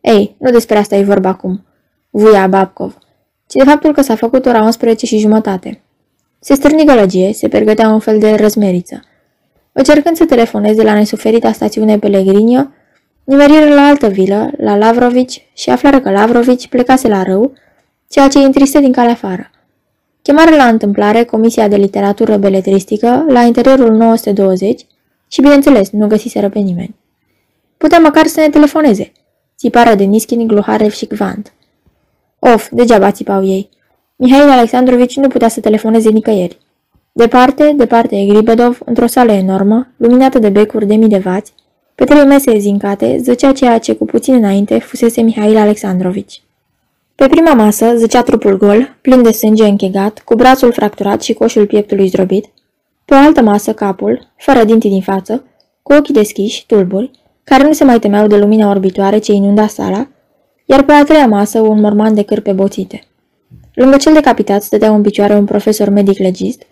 Ei, 0.00 0.36
nu 0.38 0.50
despre 0.50 0.78
asta 0.78 0.96
e 0.96 1.02
vorba 1.02 1.28
acum, 1.28 1.66
vuia 2.10 2.46
Babkov, 2.46 2.98
ci 3.46 3.54
de 3.54 3.64
faptul 3.64 3.92
că 3.92 4.00
s-a 4.00 4.14
făcut 4.14 4.46
ora 4.46 4.62
11 4.62 5.06
și 5.06 5.18
jumătate. 5.18 5.82
Se 6.38 6.54
stârni 6.54 6.84
gălăgie, 6.84 7.32
se 7.32 7.48
pregătea 7.48 7.88
un 7.88 8.00
fel 8.00 8.18
de 8.18 8.34
răzmeriță. 8.34 9.02
Încercând 9.78 10.16
să 10.16 10.24
telefoneze 10.24 10.82
la 10.82 10.94
nesuferita 10.94 11.52
stațiune 11.52 11.98
Pelegrinio, 11.98 12.66
nimeriră 13.24 13.74
la 13.74 13.86
altă 13.86 14.08
vilă, 14.08 14.50
la 14.56 14.76
Lavrovici, 14.76 15.48
și 15.54 15.70
aflară 15.70 16.00
că 16.00 16.10
Lavrovici 16.10 16.68
plecase 16.68 17.08
la 17.08 17.22
râu, 17.22 17.52
ceea 18.08 18.28
ce 18.28 18.38
îi 18.38 18.44
întristă 18.44 18.78
din 18.78 18.92
calea 18.92 19.12
afară. 19.12 19.50
Chemare 20.22 20.56
la 20.56 20.64
întâmplare 20.64 21.24
Comisia 21.24 21.68
de 21.68 21.76
Literatură 21.76 22.36
Beletristică 22.36 23.24
la 23.28 23.40
interiorul 23.40 23.92
920 23.92 24.86
și, 25.28 25.40
bineînțeles, 25.40 25.90
nu 25.90 26.06
găsiseră 26.06 26.48
pe 26.48 26.58
nimeni. 26.58 26.96
Putea 27.76 27.98
măcar 27.98 28.26
să 28.26 28.40
ne 28.40 28.48
telefoneze, 28.48 29.12
țipară 29.56 29.94
de 29.94 30.04
Niskin, 30.04 30.46
Gluharev 30.46 30.92
și 30.92 31.06
Kvant. 31.06 31.52
Of, 32.38 32.68
degeaba 32.70 33.10
țipau 33.10 33.44
ei. 33.44 33.68
Mihail 34.16 34.48
Alexandrovici 34.48 35.16
nu 35.16 35.28
putea 35.28 35.48
să 35.48 35.60
telefoneze 35.60 36.08
nicăieri. 36.08 36.58
Departe, 37.18 37.72
departe 37.76 38.24
Gribedov, 38.28 38.78
într-o 38.84 39.06
sală 39.06 39.32
enormă, 39.32 39.88
luminată 39.96 40.38
de 40.38 40.48
becuri 40.48 40.86
de 40.86 40.94
mii 40.94 41.08
de 41.08 41.18
vați, 41.18 41.52
pe 41.94 42.04
trei 42.04 42.24
mese 42.24 42.58
zincate, 42.58 43.18
zăcea 43.22 43.52
ceea 43.52 43.78
ce 43.78 43.94
cu 43.94 44.04
puțin 44.04 44.34
înainte 44.34 44.78
fusese 44.78 45.20
Mihail 45.20 45.56
Alexandrovici. 45.56 46.42
Pe 47.14 47.26
prima 47.26 47.52
masă 47.54 47.94
zăcea 47.96 48.22
trupul 48.22 48.58
gol, 48.58 48.96
plin 49.00 49.22
de 49.22 49.30
sânge 49.30 49.64
închegat, 49.64 50.22
cu 50.24 50.34
brațul 50.34 50.72
fracturat 50.72 51.22
și 51.22 51.32
coșul 51.32 51.66
pieptului 51.66 52.06
zdrobit. 52.06 52.46
Pe 53.04 53.14
o 53.14 53.16
altă 53.16 53.42
masă 53.42 53.72
capul, 53.72 54.26
fără 54.36 54.64
dinții 54.64 54.90
din 54.90 55.02
față, 55.02 55.44
cu 55.82 55.92
ochii 55.92 56.14
deschiși, 56.14 56.66
tulburi, 56.66 57.10
care 57.44 57.62
nu 57.62 57.72
se 57.72 57.84
mai 57.84 57.98
temeau 57.98 58.26
de 58.26 58.36
lumina 58.36 58.70
orbitoare 58.70 59.18
ce 59.18 59.32
inunda 59.32 59.66
sala, 59.66 60.08
iar 60.64 60.82
pe 60.82 60.92
a 60.92 61.04
treia 61.04 61.26
masă 61.26 61.60
un 61.60 61.80
morman 61.80 62.14
de 62.14 62.22
cârpe 62.22 62.52
boțite. 62.52 63.02
Lângă 63.74 63.96
cel 63.96 64.12
decapitat 64.12 64.62
stătea 64.62 64.94
în 64.94 65.02
picioare 65.02 65.34
un 65.34 65.44
profesor 65.44 65.88
medic 65.88 66.18
legist, 66.18 66.62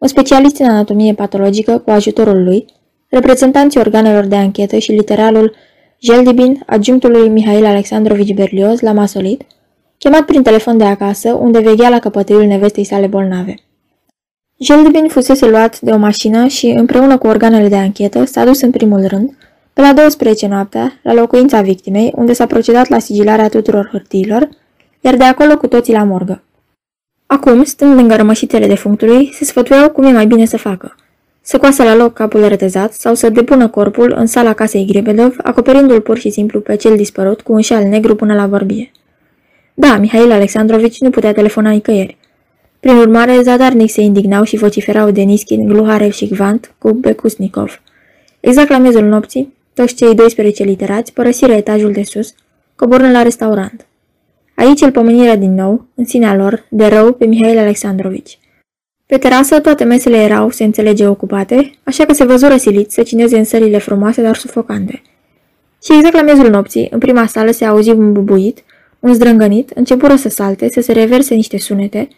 un 0.00 0.08
specialist 0.08 0.58
în 0.58 0.66
anatomie 0.66 1.14
patologică 1.14 1.78
cu 1.78 1.90
ajutorul 1.90 2.44
lui, 2.44 2.64
reprezentanții 3.08 3.80
organelor 3.80 4.24
de 4.24 4.36
anchetă 4.36 4.78
și 4.78 4.92
literalul 4.92 5.54
Jeldibin, 5.98 6.62
adjunctului 6.66 7.28
Mihail 7.28 7.64
Alexandrovici 7.64 8.34
Berlioz, 8.34 8.80
la 8.80 8.92
Masolit, 8.92 9.42
chemat 9.98 10.22
prin 10.22 10.42
telefon 10.42 10.76
de 10.76 10.84
acasă, 10.84 11.32
unde 11.32 11.58
veghea 11.58 11.88
la 11.88 11.98
căpătâiul 11.98 12.46
nevestei 12.46 12.84
sale 12.84 13.06
bolnave. 13.06 13.54
Jeldibin 14.58 15.08
fusese 15.08 15.48
luat 15.48 15.80
de 15.80 15.90
o 15.90 15.96
mașină 15.96 16.46
și, 16.46 16.66
împreună 16.66 17.18
cu 17.18 17.26
organele 17.26 17.68
de 17.68 17.76
anchetă, 17.76 18.24
s-a 18.24 18.44
dus 18.44 18.60
în 18.60 18.70
primul 18.70 19.06
rând, 19.06 19.36
pe 19.72 19.80
la 19.80 19.92
12 19.92 20.46
noaptea, 20.46 20.92
la 21.02 21.12
locuința 21.12 21.60
victimei, 21.60 22.12
unde 22.16 22.32
s-a 22.32 22.46
procedat 22.46 22.88
la 22.88 22.98
sigilarea 22.98 23.48
tuturor 23.48 23.88
hârtiilor, 23.92 24.48
iar 25.00 25.16
de 25.16 25.24
acolo 25.24 25.56
cu 25.56 25.66
toții 25.66 25.92
la 25.92 26.04
morgă. 26.04 26.42
Acum, 27.32 27.64
stând 27.64 27.94
lângă 27.94 28.16
rămășitele 28.16 28.66
defunctului, 28.66 29.30
se 29.32 29.44
sfătuiau 29.44 29.90
cum 29.90 30.04
e 30.04 30.12
mai 30.12 30.26
bine 30.26 30.44
să 30.44 30.56
facă. 30.56 30.94
Să 31.40 31.58
coasă 31.58 31.82
la 31.82 31.94
loc 31.94 32.12
capul 32.12 32.48
retezat 32.48 32.92
sau 32.92 33.14
să 33.14 33.28
depună 33.28 33.68
corpul 33.68 34.14
în 34.16 34.26
sala 34.26 34.52
casei 34.52 34.86
Grebedov, 34.86 35.36
acoperindu-l 35.42 36.00
pur 36.00 36.18
și 36.18 36.30
simplu 36.30 36.60
pe 36.60 36.76
cel 36.76 36.96
dispărut 36.96 37.40
cu 37.40 37.52
un 37.52 37.60
șal 37.60 37.84
negru 37.84 38.14
până 38.14 38.34
la 38.34 38.46
vorbie. 38.46 38.90
Da, 39.74 39.96
Mihail 39.96 40.30
Alexandrovici 40.30 41.00
nu 41.00 41.10
putea 41.10 41.32
telefona 41.32 41.70
nicăieri. 41.70 42.16
Prin 42.80 42.96
urmare, 42.96 43.40
zadarnic 43.42 43.90
se 43.90 44.00
indignau 44.00 44.44
și 44.44 44.56
vociferau 44.56 45.10
Deniskin, 45.10 45.66
Gluharev 45.66 46.12
și 46.12 46.28
Gvant 46.28 46.74
cu 46.78 46.92
Bekusnikov. 46.92 47.80
Exact 48.40 48.68
la 48.68 48.78
miezul 48.78 49.04
nopții, 49.04 49.54
toți 49.74 49.94
cei 49.94 50.14
12 50.14 50.62
literați 50.62 51.12
părăsiră 51.12 51.52
etajul 51.52 51.92
de 51.92 52.02
sus, 52.02 52.34
coborând 52.76 53.12
la 53.12 53.22
restaurant. 53.22 53.84
Aici 54.60 54.80
îl 54.80 54.90
pomeniră 54.90 55.34
din 55.34 55.54
nou, 55.54 55.86
în 55.94 56.04
sinea 56.04 56.34
lor, 56.34 56.64
de 56.68 56.86
rău 56.86 57.12
pe 57.12 57.26
Mihail 57.26 57.58
Alexandrovici. 57.58 58.38
Pe 59.06 59.18
terasă 59.18 59.60
toate 59.60 59.84
mesele 59.84 60.16
erau, 60.16 60.50
se 60.50 60.64
înțelege, 60.64 61.06
ocupate, 61.06 61.70
așa 61.82 62.04
că 62.04 62.12
se 62.12 62.24
văzură 62.24 62.56
silit 62.56 62.90
să 62.90 63.02
cineze 63.02 63.38
în 63.38 63.44
sălile 63.44 63.78
frumoase, 63.78 64.22
dar 64.22 64.36
sufocante. 64.36 65.02
Și 65.84 65.92
exact 65.92 66.14
la 66.14 66.22
miezul 66.22 66.50
nopții, 66.50 66.88
în 66.90 66.98
prima 66.98 67.26
sală 67.26 67.50
se 67.50 67.64
auzi 67.64 67.90
un 67.90 68.12
bubuit, 68.12 68.64
un 68.98 69.14
zdrângănit, 69.14 69.70
începură 69.70 70.16
să 70.16 70.28
salte, 70.28 70.68
să 70.70 70.80
se 70.80 70.92
reverse 70.92 71.34
niște 71.34 71.58
sunete, 71.58 72.08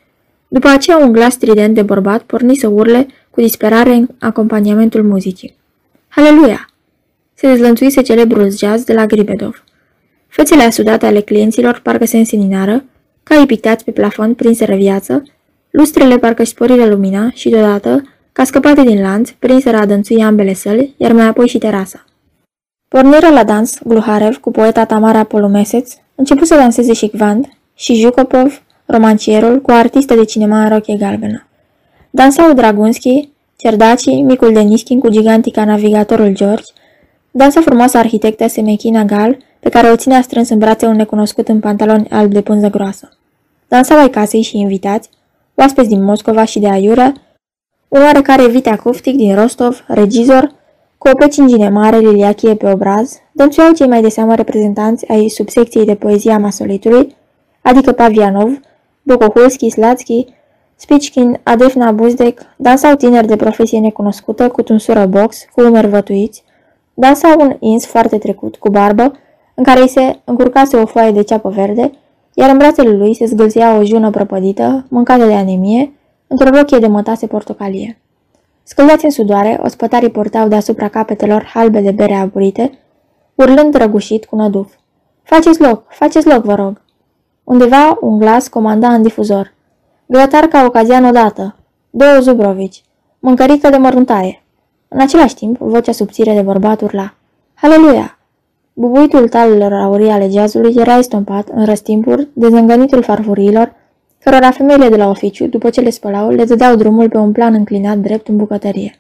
după 0.49 0.69
aceea 0.69 0.97
un 0.97 1.13
glas 1.13 1.33
strident 1.33 1.75
de 1.75 1.83
bărbat 1.83 2.23
porni 2.23 2.57
să 2.57 2.69
urle 2.69 3.07
cu 3.31 3.41
disperare 3.41 3.93
în 3.93 4.09
acompaniamentul 4.19 5.03
muzicii. 5.03 5.55
Haleluia! 6.09 6.69
Se 7.35 7.47
dezlănțuise 7.47 8.03
celebrul 8.03 8.51
jazz 8.51 8.85
de 8.85 8.93
la 8.93 9.07
Gribedov. 9.07 9.63
Fețele 10.33 10.62
asudate 10.62 11.07
ale 11.07 11.21
clienților 11.21 11.81
parcă 11.83 12.05
se 12.05 12.19
înseninară, 12.19 12.85
caii 13.23 13.47
pictați 13.47 13.85
pe 13.85 13.91
plafon 13.91 14.35
prinseră 14.35 14.75
viață, 14.75 15.23
lustrele 15.71 16.19
parcă 16.19 16.45
sporiră 16.45 16.87
lumina 16.87 17.31
și 17.35 17.49
deodată, 17.49 18.03
ca 18.33 18.45
scăpate 18.45 18.83
din 18.83 19.01
lanț, 19.01 19.31
prinseră 19.31 19.77
adânțui 19.77 20.23
ambele 20.23 20.55
săli, 20.55 20.95
iar 20.97 21.12
mai 21.12 21.27
apoi 21.27 21.49
și 21.49 21.59
terasa. 21.59 22.05
Porniră 22.89 23.29
la 23.29 23.45
dans 23.45 23.79
Gluharev 23.85 24.37
cu 24.37 24.51
poeta 24.51 24.85
Tamara 24.85 25.25
Polomeseț, 25.25 25.93
început 26.15 26.47
să 26.47 26.55
danseze 26.55 26.93
și 26.93 27.09
Kvand 27.09 27.49
și 27.75 27.95
Jukopov, 27.95 28.62
romancierul, 28.87 29.61
cu 29.61 29.71
artistă 29.71 30.15
de 30.15 30.25
cinema 30.25 30.62
în 30.62 30.69
rochie 30.69 30.97
galbenă. 30.97 31.47
Dansau 32.11 32.53
Dragunski, 32.53 33.29
Cerdaci, 33.57 34.07
micul 34.07 34.53
Deniskin 34.53 34.99
cu 34.99 35.09
gigantica 35.09 35.65
navigatorul 35.65 36.33
George, 36.35 36.73
dansa 37.31 37.61
frumoasa 37.61 37.99
arhitectă 37.99 38.49
Semechina 38.49 39.05
Gal, 39.05 39.37
pe 39.62 39.69
care 39.69 39.90
o 39.90 39.97
ținea 39.97 40.23
strâns 40.23 40.49
în 40.49 40.59
brațe 40.59 40.87
un 40.87 40.97
necunoscut 40.97 41.49
în 41.49 41.61
pantaloni 41.61 42.09
alb 42.11 42.33
de 42.33 42.40
pânză 42.40 42.69
groasă. 42.69 43.09
Dansau 43.69 43.99
ai 43.99 44.11
casei 44.11 44.42
și 44.42 44.59
invitați, 44.59 45.11
oaspeți 45.54 45.88
din 45.88 46.04
Moscova 46.04 46.45
și 46.45 46.59
de 46.59 46.69
Aiură, 46.69 47.12
un 47.88 48.02
oarecare 48.02 48.47
Vitea 48.47 48.76
Cuftic 48.76 49.16
din 49.16 49.35
Rostov, 49.35 49.85
regizor, 49.87 50.52
cu 50.99 51.09
o 51.09 51.14
pecingine 51.14 51.69
mare 51.69 51.99
liliachie 51.99 52.54
pe 52.54 52.71
obraz, 52.73 53.19
dănțuiau 53.33 53.73
cei 53.73 53.87
mai 53.87 54.00
de 54.02 54.09
seamă 54.09 54.35
reprezentanți 54.35 55.09
ai 55.09 55.28
subsecției 55.28 55.85
de 55.85 55.95
poezia 55.95 56.38
masolitului, 56.38 57.16
adică 57.61 57.92
Pavianov, 57.92 58.61
Bokohulski, 59.02 59.71
Slatski, 59.71 60.26
Spichkin, 60.76 61.40
Adefna 61.42 61.90
Buzdec, 61.90 62.40
dansau 62.57 62.95
tineri 62.95 63.26
de 63.26 63.37
profesie 63.37 63.78
necunoscută 63.78 64.49
cu 64.49 64.62
tunsură 64.62 65.07
box, 65.07 65.45
cu 65.52 65.61
umeri 65.61 65.88
vătuiți, 65.88 66.45
dansau 66.95 67.40
un 67.40 67.57
ins 67.61 67.87
foarte 67.87 68.19
trecut, 68.19 68.57
cu 68.57 68.71
barbă, 68.71 69.12
în 69.55 69.65
care 69.65 69.81
îi 69.81 69.89
se 69.89 70.21
încurcase 70.25 70.77
o 70.77 70.87
foaie 70.87 71.11
de 71.11 71.23
ceapă 71.23 71.49
verde, 71.49 71.93
iar 72.35 72.51
în 72.51 72.59
brațele 72.59 72.97
lui 72.97 73.15
se 73.15 73.25
zgâlția 73.25 73.77
o 73.77 73.85
jună 73.85 74.11
prăpădită, 74.11 74.87
mâncată 74.89 75.25
de 75.25 75.35
anemie, 75.35 75.93
într-o 76.27 76.51
rochie 76.51 76.79
de 76.79 76.87
mătase 76.87 77.27
portocalie. 77.27 77.99
Scăldați 78.63 79.05
în 79.05 79.11
sudoare, 79.11 79.61
ospătarii 79.63 80.11
portau 80.11 80.49
deasupra 80.49 80.89
capetelor 80.89 81.45
halbe 81.55 81.81
de 81.81 81.91
bere 81.91 82.15
aburite, 82.15 82.79
urlând 83.35 83.75
răgușit 83.75 84.25
cu 84.25 84.37
năduf. 84.37 84.73
Faceți 85.23 85.61
loc, 85.61 85.85
faceți 85.89 86.29
loc, 86.29 86.45
vă 86.45 86.55
rog! 86.55 86.81
Undeva 87.45 87.99
un 88.01 88.19
glas 88.19 88.49
comanda 88.49 88.89
în 88.89 89.03
difuzor. 89.03 89.55
Grătar 90.07 90.45
ca 90.45 90.65
ocazian 90.65 91.05
odată. 91.05 91.57
Două 91.91 92.21
Zubrovici. 92.21 92.83
Mâncărică 93.19 93.69
de 93.71 93.77
măruntaie. 93.77 94.43
În 94.89 95.01
același 95.01 95.35
timp, 95.35 95.59
vocea 95.59 95.93
subțire 95.93 96.35
de 96.35 96.43
bărbat 96.43 96.81
urla. 96.81 97.15
Haleluia! 97.55 98.19
Bubuitul 98.83 99.29
talelor 99.29 99.73
aurii 99.73 100.11
ale 100.11 100.29
jazzului 100.29 100.75
era 100.77 100.97
estompat, 100.99 101.49
în 101.55 101.65
răstimpuri, 101.65 102.29
de 102.33 102.49
zângănitul 102.49 103.03
farfuriilor, 103.03 103.73
cărora 104.25 104.51
femeile 104.51 104.89
de 104.89 104.97
la 104.97 105.09
oficiu, 105.09 105.47
după 105.47 105.71
ce 105.71 105.81
le 105.81 105.91
spălau, 105.91 106.31
le 106.31 106.45
dădeau 106.45 106.77
drumul 106.77 107.09
pe 107.09 107.17
un 107.17 107.33
plan 107.33 107.55
înclinat 107.55 107.99
drept 107.99 108.29
în 108.29 108.37
bucătărie. 108.37 108.99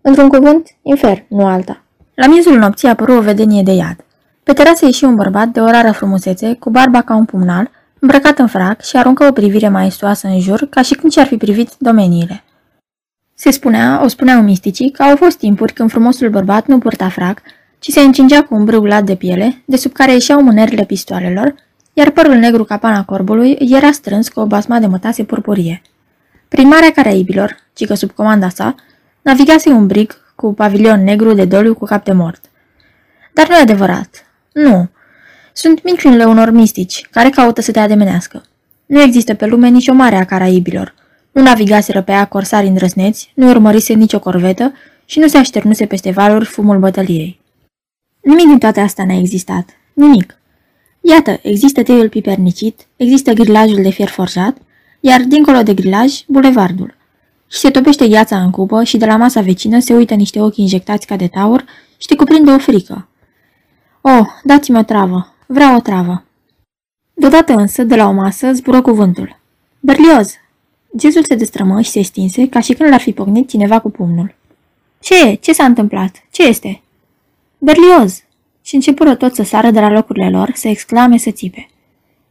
Într-un 0.00 0.28
cuvânt, 0.28 0.68
infer, 0.82 1.24
nu 1.28 1.46
alta. 1.46 1.82
La 2.14 2.26
miezul 2.26 2.58
nopții 2.58 2.88
apăru 2.88 3.12
o 3.12 3.20
vedenie 3.20 3.62
de 3.62 3.72
iad. 3.72 3.96
Pe 4.42 4.52
terasă 4.52 4.84
ieși 4.84 5.04
un 5.04 5.14
bărbat 5.14 5.48
de 5.48 5.60
o 5.60 5.70
rară 5.70 5.92
frumusețe, 5.92 6.56
cu 6.58 6.70
barba 6.70 7.00
ca 7.00 7.14
un 7.14 7.24
pumnal, 7.24 7.70
îmbrăcat 7.98 8.38
în 8.38 8.46
frac 8.46 8.80
și 8.80 8.96
aruncă 8.96 9.24
o 9.24 9.32
privire 9.32 9.68
maestuoasă 9.68 10.26
în 10.26 10.40
jur, 10.40 10.66
ca 10.70 10.82
și 10.82 10.94
când 10.94 11.12
și-ar 11.12 11.26
fi 11.26 11.36
privit 11.36 11.70
domeniile. 11.78 12.44
Se 13.34 13.50
spunea, 13.50 14.00
o 14.04 14.06
spuneau 14.06 14.42
misticii, 14.42 14.90
că 14.90 15.02
au 15.02 15.16
fost 15.16 15.38
timpuri 15.38 15.72
când 15.72 15.90
frumosul 15.90 16.28
bărbat 16.28 16.66
nu 16.66 16.78
purta 16.78 17.08
frac, 17.08 17.42
ci 17.82 17.90
se 17.90 18.00
încingea 18.00 18.42
cu 18.42 18.54
un 18.54 18.64
brâu 18.64 18.84
lat 18.84 19.04
de 19.04 19.14
piele, 19.14 19.62
de 19.64 19.76
sub 19.76 19.92
care 19.92 20.12
ieșeau 20.12 20.42
mânerile 20.42 20.84
pistoalelor, 20.84 21.54
iar 21.92 22.10
părul 22.10 22.34
negru 22.34 22.64
ca 22.64 22.76
pana 22.76 23.04
corbului 23.04 23.56
era 23.60 23.92
strâns 23.92 24.28
cu 24.28 24.40
o 24.40 24.46
basma 24.46 24.78
de 24.78 24.86
mătase 24.86 25.24
purpurie. 25.24 25.82
Prin 26.48 26.68
Marea 26.68 26.90
Caraibilor, 26.90 27.56
ci 27.72 27.86
că 27.86 27.94
sub 27.94 28.10
comanda 28.10 28.48
sa, 28.48 28.74
navigase 29.22 29.68
un 29.68 29.86
brig 29.86 30.16
cu 30.34 30.54
pavilion 30.54 31.04
negru 31.04 31.32
de 31.32 31.44
doliu 31.44 31.74
cu 31.74 31.84
cap 31.84 32.04
de 32.04 32.12
mort. 32.12 32.44
Dar 33.32 33.48
nu 33.48 33.54
e 33.54 33.60
adevărat. 33.60 34.26
Nu. 34.52 34.88
Sunt 35.52 35.82
minciunile 35.84 36.24
unor 36.24 36.50
mistici, 36.50 37.08
care 37.10 37.28
caută 37.28 37.60
să 37.60 37.70
te 37.70 37.78
ademenească. 37.78 38.42
Nu 38.86 39.00
există 39.00 39.34
pe 39.34 39.46
lume 39.46 39.68
nicio 39.68 39.92
mare 39.92 40.16
a 40.16 40.24
Caraibilor. 40.24 40.94
Nu 41.32 41.42
navigaseră 41.42 42.02
pe 42.02 42.12
ea 42.12 42.24
corsari 42.24 42.66
îndrăsneți, 42.66 43.32
nu 43.34 43.48
urmărise 43.48 43.92
nicio 43.92 44.18
corvetă 44.18 44.72
și 45.04 45.18
nu 45.18 45.28
se 45.28 45.38
așternuse 45.38 45.86
peste 45.86 46.10
valuri 46.10 46.44
fumul 46.44 46.78
bătăliei. 46.78 47.41
Nimic 48.22 48.46
din 48.46 48.58
toate 48.58 48.80
astea 48.80 49.04
n-a 49.04 49.16
existat. 49.16 49.70
Nimic. 49.92 50.36
Iată, 51.00 51.38
există 51.42 51.82
teiul 51.82 52.08
pipernicit, 52.08 52.86
există 52.96 53.32
grilajul 53.32 53.82
de 53.82 53.90
fier 53.90 54.08
forjat, 54.08 54.56
iar 55.00 55.20
dincolo 55.20 55.62
de 55.62 55.74
grilaj, 55.74 56.20
bulevardul. 56.26 56.94
Și 57.50 57.58
se 57.58 57.70
topește 57.70 58.08
gheața 58.08 58.42
în 58.42 58.50
cupă 58.50 58.84
și 58.84 58.96
de 58.96 59.06
la 59.06 59.16
masa 59.16 59.40
vecină 59.40 59.78
se 59.78 59.94
uită 59.94 60.14
niște 60.14 60.40
ochi 60.40 60.56
injectați 60.56 61.06
ca 61.06 61.16
de 61.16 61.26
taur 61.26 61.64
și 61.96 62.06
te 62.06 62.16
cuprinde 62.16 62.50
o 62.50 62.58
frică. 62.58 63.08
Oh, 64.00 64.26
dați-mi 64.44 64.78
o 64.78 64.82
travă. 64.82 65.34
Vreau 65.46 65.76
o 65.76 65.80
travă. 65.80 66.24
Deodată 67.14 67.52
însă, 67.52 67.82
de 67.82 67.96
la 67.96 68.08
o 68.08 68.12
masă, 68.12 68.52
zbură 68.52 68.82
cuvântul. 68.82 69.40
Berlioz! 69.80 70.34
Gezul 70.96 71.24
se 71.24 71.34
destrămă 71.34 71.80
și 71.80 71.90
se 71.90 72.02
stinse, 72.02 72.48
ca 72.48 72.60
și 72.60 72.72
când 72.72 72.90
l-ar 72.90 73.00
fi 73.00 73.12
pocnit 73.12 73.48
cineva 73.48 73.80
cu 73.80 73.90
pumnul. 73.90 74.34
Ce 75.00 75.28
e? 75.28 75.34
Ce 75.34 75.52
s-a 75.52 75.64
întâmplat? 75.64 76.24
Ce 76.30 76.42
este? 76.46 76.82
Berlioz! 77.64 78.22
Și 78.62 78.74
începură 78.74 79.14
tot 79.14 79.34
să 79.34 79.42
sară 79.42 79.70
de 79.70 79.80
la 79.80 79.90
locurile 79.90 80.30
lor, 80.30 80.50
să 80.54 80.68
exclame, 80.68 81.18
să 81.18 81.30
țipe. 81.30 81.68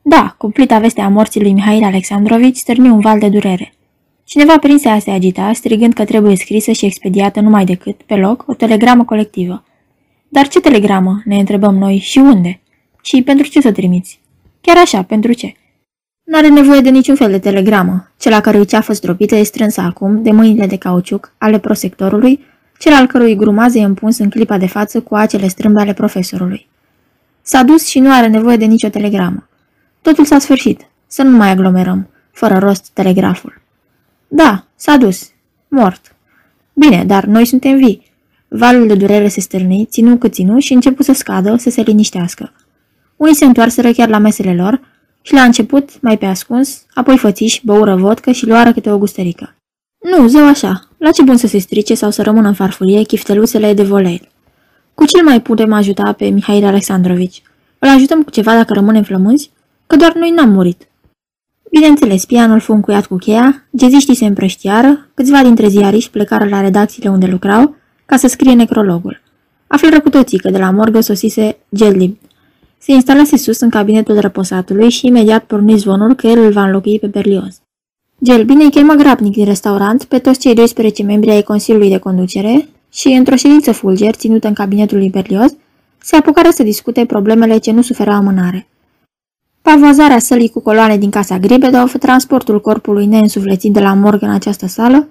Da, 0.02 0.36
cumplita 0.38 0.80
vestea 0.80 1.10
morții 1.10 1.42
lui 1.42 1.54
Mihail 1.54 1.84
Alexandrovici 1.84 2.56
stârni 2.56 2.90
un 2.90 3.00
val 3.00 3.20
de 3.20 3.30
durere. 3.30 3.74
Cineva 4.24 4.58
prinse 4.58 4.90
a 4.90 5.00
se 5.00 5.12
agita, 5.12 5.54
strigând 5.54 5.94
că 5.94 6.06
trebuie 6.06 6.36
scrisă 6.36 6.72
și 6.72 6.86
expediată 6.86 7.40
numai 7.40 7.66
decât, 7.66 8.02
pe 8.02 8.16
loc, 8.16 8.44
o 8.48 8.54
telegramă 8.54 9.04
colectivă. 9.04 9.64
Dar 10.30 10.48
ce 10.48 10.60
telegramă? 10.60 11.22
Ne 11.26 11.36
întrebăm 11.36 11.76
noi. 11.76 11.98
Și 11.98 12.18
unde? 12.18 12.62
Și 13.02 13.22
pentru 13.22 13.48
ce 13.48 13.62
să 13.62 13.72
trimiți? 13.72 14.22
Chiar 14.62 14.78
așa, 14.78 15.04
pentru 15.04 15.34
ce? 15.34 15.54
N-are 16.24 16.48
nevoie 16.48 16.82
de 16.82 16.90
niciun 16.90 17.16
fel 17.16 17.32
de 17.32 17.40
telegramă. 17.40 18.12
Cel 18.20 18.34
a 18.34 18.42
cărui 18.42 18.66
ceafă 18.66 18.94
zdrobită 18.94 19.36
e 19.36 19.44
strânsă 19.44 19.82
acum 19.82 20.24
de 20.24 20.32
mâinile 20.32 20.66
de 20.66 20.78
cauciuc 20.78 21.34
ale 21.38 21.60
prosectorului, 21.60 22.50
cel 22.82 22.94
al 22.94 23.08
cărui 23.08 23.36
grumaz 23.36 23.76
e 23.76 23.84
împuns 23.84 24.18
în 24.18 24.30
clipa 24.30 24.58
de 24.58 24.68
față 24.68 25.02
cu 25.02 25.16
acele 25.16 25.48
strâmbe 25.48 25.80
ale 25.80 25.94
profesorului. 25.94 26.68
S-a 27.42 27.64
dus 27.64 27.88
și 27.88 28.00
nu 28.00 28.12
are 28.12 28.28
nevoie 28.28 28.58
de 28.58 28.66
nicio 28.66 28.90
telegramă. 28.90 29.48
Totul 30.02 30.26
s-a 30.26 30.40
sfârșit. 30.40 30.88
Să 31.08 31.24
nu 31.24 31.38
mai 31.38 31.50
aglomerăm. 31.50 32.10
Fără 32.32 32.58
rost 32.58 32.90
telegraful. 32.94 33.62
Da, 34.28 34.66
s-a 34.76 34.98
dus. 34.98 35.30
Mort. 35.68 36.16
Bine, 36.74 37.04
dar 37.04 37.26
noi 37.26 37.46
suntem 37.46 37.78
vii. 37.78 38.12
Valul 38.48 38.88
de 38.88 38.96
durere 38.96 39.28
se 39.28 39.40
stârni, 39.40 39.86
ținu 39.86 40.18
cât 40.18 40.34
ținu 40.34 40.60
și 40.60 40.74
începu 40.74 41.04
să 41.04 41.14
scadă, 41.14 41.56
să 41.56 41.70
se 41.70 41.82
liniștească. 41.82 42.54
Unii 43.16 43.36
se 43.36 43.46
întoarseră 43.46 43.92
chiar 43.92 44.10
la 44.10 44.18
mesele 44.18 44.56
lor 44.56 44.82
și 45.22 45.34
la 45.34 45.42
început, 45.42 46.02
mai 46.02 46.18
pe 46.18 46.26
ascuns, 46.26 46.86
apoi 46.94 47.18
fățiși, 47.18 47.66
băură 47.66 47.96
vodcă 47.96 48.32
și 48.32 48.48
luară 48.48 48.74
câte 48.74 48.92
o 48.92 48.98
gustărică. 48.98 49.56
Nu, 50.00 50.28
zău 50.28 50.48
așa, 50.48 50.91
la 51.04 51.12
ce 51.12 51.24
bun 51.24 51.38
să 51.38 51.48
se 51.48 51.58
strice 51.58 51.94
sau 51.94 52.12
să 52.12 52.22
rămână 52.22 52.48
în 52.48 52.54
farfurie 52.54 53.02
chifteluțele 53.02 53.74
de 53.74 53.84
volei. 53.84 54.30
Cu 54.94 55.06
ce 55.06 55.22
mai 55.22 55.42
putem 55.42 55.74
ajuta 55.74 56.12
pe 56.12 56.26
Mihail 56.26 56.66
Alexandrovici? 56.66 57.42
Îl 57.80 57.90
ajutăm 57.90 58.24
cu 58.24 58.30
ceva 58.30 58.54
dacă 58.54 58.74
rămânem 58.74 59.04
flămânzi? 59.04 59.52
Că 59.88 59.96
doar 59.96 60.14
noi 60.14 60.30
n-am 60.30 60.50
murit. 60.50 60.88
Bineînțeles, 61.72 62.26
pianul 62.26 62.60
fu 62.60 62.74
încuiat 62.74 63.06
cu 63.06 63.16
cheia, 63.16 63.64
geziștii 63.78 64.16
se 64.16 64.26
împrăștiară, 64.26 65.08
câțiva 65.14 65.44
dintre 65.44 65.68
ziariști 65.68 66.10
plecară 66.10 66.46
la 66.46 66.62
redacțiile 66.62 67.10
unde 67.10 67.26
lucrau 67.26 67.76
ca 68.06 68.18
să 68.18 68.28
scrie 68.28 68.54
necrologul. 68.54 69.22
Află 69.68 70.00
cu 70.00 70.10
toții 70.10 70.38
că 70.38 70.50
de 70.50 70.58
la 70.58 70.72
morgă 70.72 71.00
sosise 71.00 71.58
Gelib. 71.76 72.18
Se 72.78 72.92
instalase 72.92 73.38
sus 73.38 73.60
în 73.60 73.70
cabinetul 73.70 74.20
răposatului 74.20 74.90
și 74.90 75.08
imediat 75.08 75.44
porni 75.44 75.78
zvonul 75.78 76.16
că 76.16 76.28
el 76.28 76.44
îl 76.44 76.52
va 76.52 76.64
înlocui 76.64 77.00
pe 77.00 77.08
Berlioz. 77.08 77.62
Gel 78.24 78.44
bine 78.44 78.64
îi 78.64 78.72
chemă 78.72 78.94
grabnic 78.94 79.34
din 79.34 79.46
restaurant 79.46 80.04
pe 80.04 80.20
toți 80.20 80.40
cei 80.40 80.54
12 80.54 81.04
membri 81.04 81.30
ai 81.30 81.42
Consiliului 81.42 81.90
de 81.90 81.98
Conducere 81.98 82.70
și, 82.92 83.08
într-o 83.08 83.36
ședință 83.36 83.72
fulger 83.72 84.16
ținută 84.16 84.48
în 84.48 84.54
cabinetul 84.54 84.98
lui 84.98 85.10
Berlioz, 85.10 85.56
se 85.98 86.16
apucară 86.16 86.50
să 86.50 86.64
discute 86.64 87.06
problemele 87.06 87.58
ce 87.58 87.72
nu 87.72 87.82
suferă 87.82 88.12
amânare. 88.12 88.68
Pavozarea 89.62 90.20
sălii 90.20 90.50
cu 90.50 90.60
coloane 90.60 90.98
din 90.98 91.10
casa 91.10 91.38
Gribedov, 91.38 91.92
transportul 91.92 92.62
corpului 92.62 93.06
neînsuflețit 93.06 93.74
de 93.74 93.80
la 93.80 93.94
morgă 93.94 94.26
în 94.26 94.32
această 94.32 94.68
sală, 94.68 95.08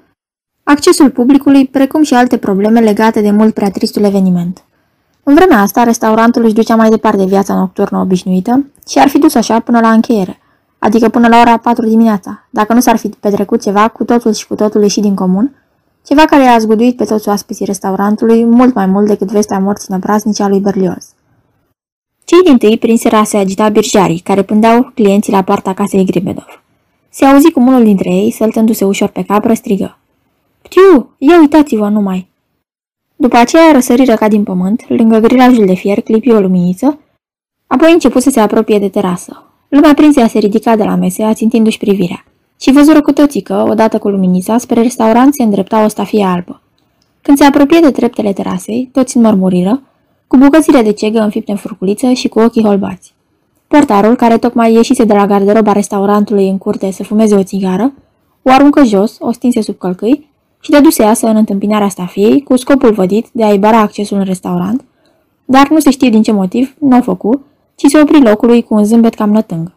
accesul 0.62 1.10
publicului, 1.10 1.66
precum 1.66 2.02
și 2.02 2.14
alte 2.14 2.36
probleme 2.36 2.80
legate 2.80 3.20
de 3.20 3.30
mult 3.30 3.54
prea 3.54 3.70
tristul 3.70 4.04
eveniment. 4.04 4.64
În 5.22 5.34
vremea 5.34 5.60
asta, 5.60 5.82
restaurantul 5.82 6.44
își 6.44 6.54
ducea 6.54 6.76
mai 6.76 6.88
departe 6.88 7.24
viața 7.24 7.54
nocturnă 7.54 7.98
obișnuită 7.98 8.66
și 8.88 8.98
ar 8.98 9.08
fi 9.08 9.18
dus 9.18 9.34
așa 9.34 9.60
până 9.60 9.80
la 9.80 9.90
încheiere, 9.90 10.39
adică 10.80 11.08
până 11.08 11.28
la 11.28 11.40
ora 11.40 11.56
4 11.56 11.86
dimineața, 11.86 12.46
dacă 12.50 12.72
nu 12.74 12.80
s-ar 12.80 12.96
fi 12.96 13.08
petrecut 13.08 13.62
ceva 13.62 13.88
cu 13.88 14.04
totul 14.04 14.32
și 14.32 14.46
cu 14.46 14.54
totul 14.54 14.82
ieșit 14.82 15.02
din 15.02 15.14
comun, 15.14 15.54
ceva 16.06 16.24
care 16.24 16.42
i-a 16.42 16.58
zguduit 16.58 16.96
pe 16.96 17.04
toți 17.04 17.28
oaspeții 17.28 17.64
restaurantului 17.64 18.44
mult 18.44 18.74
mai 18.74 18.86
mult 18.86 19.06
decât 19.06 19.30
vestea 19.30 19.58
morții 19.58 19.86
năpraznice 19.88 20.42
a 20.42 20.48
lui 20.48 20.60
Berlioz. 20.60 21.08
Cei 22.24 22.42
din 22.44 22.58
tâi 22.58 22.78
prinseră 22.78 23.16
a 23.16 23.24
se 23.24 23.36
agita 23.36 23.68
birjarii, 23.68 24.18
care 24.18 24.42
pândeau 24.42 24.90
clienții 24.94 25.32
la 25.32 25.42
poarta 25.42 25.74
casei 25.74 26.04
Gribedov. 26.04 26.62
Se 27.08 27.24
auzi 27.24 27.50
cum 27.50 27.66
unul 27.66 27.84
dintre 27.84 28.10
ei, 28.10 28.30
săltându-se 28.30 28.84
ușor 28.84 29.08
pe 29.08 29.22
capră, 29.22 29.54
strigă. 29.54 29.98
Ptiu, 30.62 31.14
ia 31.18 31.38
uitați-vă 31.40 31.88
numai! 31.88 32.30
După 33.16 33.36
aceea 33.36 33.72
răsăriră 33.72 34.14
ca 34.14 34.28
din 34.28 34.42
pământ, 34.42 34.84
lângă 34.88 35.18
grilajul 35.18 35.66
de 35.66 35.74
fier 35.74 36.00
clipi 36.00 36.32
o 36.32 36.40
luminiță, 36.40 36.98
apoi 37.66 37.92
început 37.92 38.22
să 38.22 38.30
se 38.30 38.40
apropie 38.40 38.78
de 38.78 38.88
terasă. 38.88 39.49
Lumea 39.70 39.94
prinsea 39.94 40.26
se 40.26 40.38
ridica 40.38 40.76
de 40.76 40.84
la 40.84 40.94
mese, 40.94 41.22
ațintindu-și 41.22 41.78
privirea. 41.78 42.24
Și 42.60 42.72
văzură 42.72 43.00
cu 43.00 43.12
toții 43.12 43.40
că, 43.40 43.64
odată 43.68 43.98
cu 43.98 44.08
luminița, 44.08 44.58
spre 44.58 44.82
restaurant 44.82 45.34
se 45.34 45.42
îndrepta 45.42 45.84
o 45.84 45.88
stafie 45.88 46.24
albă. 46.24 46.60
Când 47.22 47.36
se 47.36 47.44
apropie 47.44 47.80
de 47.80 47.90
treptele 47.90 48.32
terasei, 48.32 48.88
toți 48.92 49.16
înmărmuriră, 49.16 49.82
cu 50.26 50.36
bucățile 50.36 50.82
de 50.82 50.92
cegă 50.92 51.20
înfipte 51.20 51.50
în 51.50 51.56
furculiță 51.56 52.12
și 52.12 52.28
cu 52.28 52.38
ochii 52.38 52.64
holbați. 52.64 53.14
Portarul, 53.66 54.16
care 54.16 54.38
tocmai 54.38 54.72
ieșise 54.72 55.04
de 55.04 55.14
la 55.14 55.26
garderoba 55.26 55.72
restaurantului 55.72 56.48
în 56.48 56.58
curte 56.58 56.90
să 56.90 57.02
fumeze 57.02 57.34
o 57.34 57.42
țigară, 57.42 57.92
o 58.42 58.50
aruncă 58.50 58.84
jos, 58.84 59.16
o 59.20 59.32
stinse 59.32 59.60
sub 59.62 59.78
călcâi 59.78 60.30
și 60.60 60.70
dăduse 60.70 61.02
asă 61.02 61.26
în 61.26 61.36
întâmpinarea 61.36 61.88
stafiei 61.88 62.42
cu 62.42 62.56
scopul 62.56 62.92
vădit 62.92 63.26
de 63.32 63.44
a-i 63.44 63.58
bara 63.58 63.78
accesul 63.78 64.18
în 64.18 64.24
restaurant, 64.24 64.84
dar 65.44 65.68
nu 65.68 65.78
se 65.78 65.90
știe 65.90 66.08
din 66.08 66.22
ce 66.22 66.32
motiv, 66.32 66.74
nu 66.78 66.96
o 66.96 67.02
făcu, 67.02 67.44
ci 67.80 67.90
se 67.90 68.00
opri 68.00 68.22
locului 68.22 68.62
cu 68.62 68.74
un 68.74 68.84
zâmbet 68.84 69.14
cam 69.14 69.30
nătâng. 69.30 69.72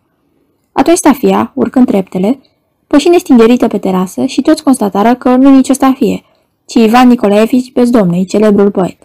Atunci 0.71 0.97
stafia, 0.97 1.51
urcând 1.55 1.85
treptele, 1.85 2.39
păși 2.87 3.09
nestingerită 3.09 3.67
pe 3.67 3.77
terasă 3.77 4.25
și 4.25 4.41
toți 4.41 4.63
constatară 4.63 5.15
că 5.15 5.35
nu 5.35 5.49
nicio 5.49 5.73
stafie, 5.73 6.23
ci 6.65 6.73
Ivan 6.73 7.07
Nicolaevici 7.07 7.71
Bezdomnei, 7.73 8.25
celebrul 8.25 8.71
poet. 8.71 8.97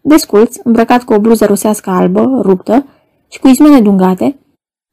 Desculț, 0.00 0.56
îmbrăcat 0.64 1.02
cu 1.02 1.12
o 1.12 1.18
bluză 1.18 1.44
rusească 1.44 1.90
albă, 1.90 2.40
ruptă 2.42 2.86
și 3.28 3.38
cu 3.38 3.48
izmene 3.48 3.80
dungate, 3.80 4.38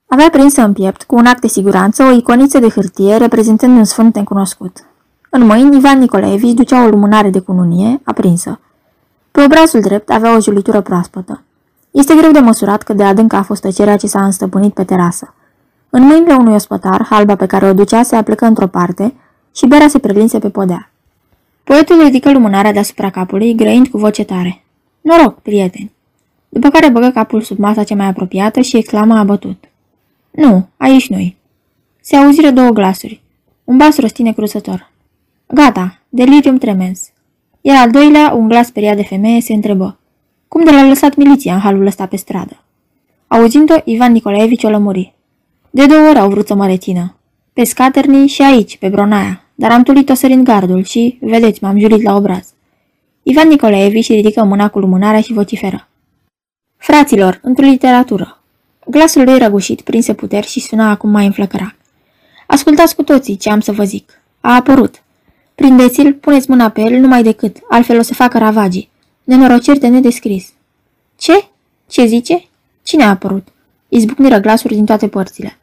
avea 0.07 0.29
prinsă 0.29 0.61
în 0.61 0.73
piept, 0.73 1.03
cu 1.03 1.15
un 1.15 1.25
act 1.25 1.41
de 1.41 1.47
siguranță, 1.47 2.03
o 2.03 2.11
iconiță 2.11 2.59
de 2.59 2.69
hârtie 2.69 3.15
reprezentând 3.15 3.77
un 3.77 3.83
sfânt 3.83 4.15
necunoscut. 4.15 4.77
În 5.29 5.45
mâini, 5.45 5.75
Ivan 5.75 5.99
Nicolaevici 5.99 6.53
ducea 6.53 6.85
o 6.85 6.89
lumânare 6.89 7.29
de 7.29 7.39
cununie, 7.39 8.01
aprinsă. 8.03 8.59
Pe 9.31 9.43
obrazul 9.43 9.81
drept 9.81 10.09
avea 10.09 10.35
o 10.35 10.39
julitură 10.39 10.81
proaspătă. 10.81 11.43
Este 11.95 12.15
greu 12.15 12.31
de 12.31 12.39
măsurat 12.39 12.83
cât 12.83 12.97
de 12.97 13.03
adâncă 13.03 13.35
a 13.35 13.41
fost 13.41 13.61
tăcerea 13.61 13.97
ce 13.97 14.07
s-a 14.07 14.25
înstăpânit 14.25 14.73
pe 14.73 14.83
terasă. 14.83 15.33
În 15.89 16.03
mâinile 16.03 16.33
unui 16.33 16.53
ospătar, 16.53 17.05
halba 17.09 17.35
pe 17.35 17.45
care 17.45 17.69
o 17.69 17.73
ducea 17.73 18.03
se 18.03 18.15
aplecă 18.15 18.45
într-o 18.45 18.67
parte 18.67 19.13
și 19.55 19.67
berea 19.67 19.87
se 19.87 19.99
prelinse 19.99 20.39
pe 20.39 20.49
podea. 20.49 20.91
Poetul 21.63 22.03
ridică 22.03 22.31
lumânarea 22.31 22.73
deasupra 22.73 23.09
capului, 23.09 23.55
grăind 23.55 23.87
cu 23.87 23.97
voce 23.97 24.23
tare. 24.23 24.63
Noroc, 25.01 25.39
prieteni! 25.39 25.91
După 26.49 26.69
care 26.69 26.89
băgă 26.89 27.11
capul 27.13 27.41
sub 27.41 27.57
masa 27.57 27.83
cea 27.83 27.95
mai 27.95 28.07
apropiată 28.07 28.61
și 28.61 28.77
exclamă 28.77 29.17
abătut. 29.17 29.63
Nu, 30.31 30.67
aici 30.77 31.09
nu-i. 31.09 31.37
Se 32.01 32.15
auziră 32.15 32.51
două 32.51 32.69
glasuri. 32.69 33.21
Un 33.63 33.77
bas 33.77 33.97
rostine 33.97 34.33
cruzător. 34.33 34.91
Gata, 35.47 35.99
delirium 36.09 36.57
tremens. 36.57 37.09
Iar 37.61 37.77
al 37.77 37.91
doilea, 37.91 38.33
un 38.33 38.47
glas 38.47 38.67
speriat 38.67 38.95
de 38.95 39.03
femeie, 39.03 39.41
se 39.41 39.53
întrebă. 39.53 39.97
Cum 40.55 40.63
de 40.63 40.71
l-a 40.71 40.87
lăsat 40.87 41.15
miliția 41.15 41.53
în 41.53 41.59
halul 41.59 41.85
ăsta 41.85 42.05
pe 42.05 42.15
stradă? 42.15 42.63
Auzind-o, 43.27 43.73
Ivan 43.83 44.11
Nicolaevici 44.11 44.63
o 44.63 44.69
lămuri. 44.69 45.13
De 45.69 45.85
două 45.85 46.07
ori 46.07 46.19
au 46.19 46.29
vrut 46.29 46.47
să 46.47 46.55
mă 46.55 46.65
rețină. 46.65 47.15
Pe 47.53 47.63
scaterni 47.63 48.27
și 48.27 48.41
aici, 48.41 48.77
pe 48.77 48.87
Bronaia, 48.87 49.43
dar 49.55 49.71
am 49.71 49.83
tulit-o 49.83 50.13
sărind 50.13 50.45
gardul 50.45 50.83
și, 50.83 51.17
vedeți, 51.21 51.63
m-am 51.63 51.79
jurit 51.79 52.01
la 52.01 52.15
obraz. 52.15 52.47
Ivan 53.23 53.47
Nicolaevici 53.47 54.07
ridică 54.07 54.43
mâna 54.43 54.69
cu 54.69 54.79
lumânarea 54.79 55.21
și 55.21 55.33
vociferă. 55.33 55.87
Fraților, 56.77 57.39
într-o 57.41 57.65
literatură. 57.65 58.41
Glasul 58.87 59.23
lui 59.23 59.37
răgușit 59.37 59.81
prinse 59.81 60.13
puteri 60.13 60.47
și 60.47 60.59
suna 60.59 60.89
acum 60.89 61.09
mai 61.09 61.25
înflăcărat. 61.25 61.75
Ascultați 62.47 62.95
cu 62.95 63.03
toții 63.03 63.37
ce 63.37 63.49
am 63.49 63.59
să 63.59 63.71
vă 63.71 63.83
zic. 63.83 64.21
A 64.41 64.55
apărut. 64.55 65.03
Prindeți-l, 65.55 66.13
puneți 66.13 66.49
mâna 66.49 66.69
pe 66.69 66.81
el 66.81 66.99
numai 66.99 67.23
decât, 67.23 67.57
altfel 67.69 67.99
o 67.99 68.01
să 68.01 68.13
facă 68.13 68.37
ravagii. 68.37 68.93
Nenorociri 69.25 69.79
de 69.79 69.87
nedescris. 69.87 70.53
Ce? 71.15 71.47
Ce 71.87 72.05
zice? 72.05 72.45
Cine 72.83 73.03
a 73.03 73.09
apărut? 73.09 73.47
Izbucniră 73.89 74.37
glasuri 74.37 74.73
din 74.73 74.85
toate 74.85 75.07
părțile. 75.07 75.57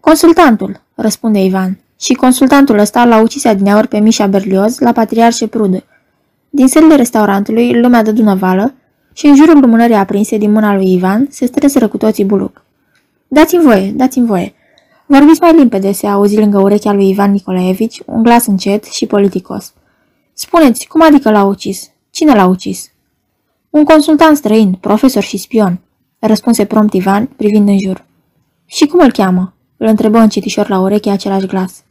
Consultantul, 0.00 0.80
răspunde 0.94 1.44
Ivan. 1.44 1.78
Și 2.00 2.14
consultantul 2.14 2.78
ăsta 2.78 3.04
l-a 3.04 3.20
ucis 3.20 3.44
adineaori 3.44 3.88
pe 3.88 3.98
Mișa 3.98 4.26
Berlioz 4.26 4.78
la 4.78 4.92
Patriarșe 4.92 5.46
Prudă. 5.46 5.84
Din 6.50 6.68
sălile 6.68 6.94
restaurantului, 6.94 7.80
lumea 7.80 8.02
dă 8.02 8.12
dunăvală 8.12 8.74
și 9.12 9.26
în 9.26 9.34
jurul 9.34 9.60
lumânării 9.60 9.94
aprinse 9.94 10.36
din 10.36 10.52
mâna 10.52 10.74
lui 10.74 10.92
Ivan 10.92 11.26
se 11.30 11.46
strânseră 11.46 11.88
cu 11.88 11.96
toții 11.96 12.24
buluc. 12.24 12.64
Dați-mi 13.28 13.62
voie, 13.62 13.90
dați-mi 13.90 14.26
voie. 14.26 14.54
Vorbiți 15.06 15.40
mai 15.40 15.56
limpede, 15.56 15.92
se 15.92 16.06
auzi 16.06 16.38
lângă 16.38 16.58
urechea 16.58 16.92
lui 16.92 17.08
Ivan 17.08 17.30
Nicolaevici, 17.30 18.02
un 18.06 18.22
glas 18.22 18.46
încet 18.46 18.84
și 18.84 19.06
politicos. 19.06 19.72
Spuneți, 20.32 20.86
cum 20.86 21.02
adică 21.02 21.30
l-a 21.30 21.44
ucis? 21.44 21.91
Cine 22.12 22.34
l-a 22.34 22.46
ucis? 22.46 22.90
Un 23.70 23.84
consultant 23.84 24.36
străin, 24.36 24.72
profesor 24.72 25.22
și 25.22 25.36
spion, 25.36 25.80
răspunse 26.18 26.64
prompt 26.64 26.92
Ivan, 26.92 27.26
privind 27.26 27.68
în 27.68 27.78
jur. 27.78 28.04
Și 28.66 28.86
cum 28.86 29.00
îl 29.00 29.12
cheamă? 29.12 29.52
Îl 29.76 29.86
întrebă 29.86 30.18
încetișor 30.18 30.68
la 30.68 30.78
ureche 30.78 31.10
același 31.10 31.46
glas. 31.46 31.82